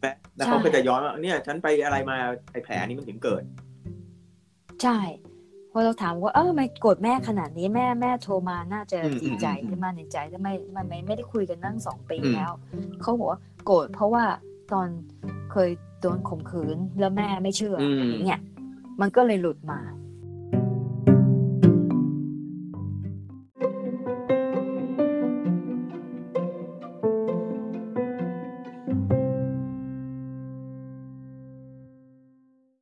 [0.00, 2.16] แปะแล้วเขาใช่ก็จะย้อนว่าเนี่ย ฉันไปอะไรมา
[2.52, 3.42] ไอ้แผลนี้มันถึงเกิด
[4.82, 4.98] ใช่
[5.72, 12.52] พอเราถามว่าเออทำไมโกรธแม่ขนาดนี้แม่แม่โทรมาน่าจะอืมดีใจอืมขึ้นมาในใจทำไมมันไม่ไม่ได้คุยกันนั่งสองปีอืมแล้ว
[13.02, 14.24] เขาบอกว่าโกรธเพราะว่า
[14.72, 14.88] ตอน
[15.52, 18.40] เคยโดนข่มขืนแล้วแม่ไม่เชื่อออืมอย่างเงี้ย
[19.00, 19.80] มันก็เลยหลุดมา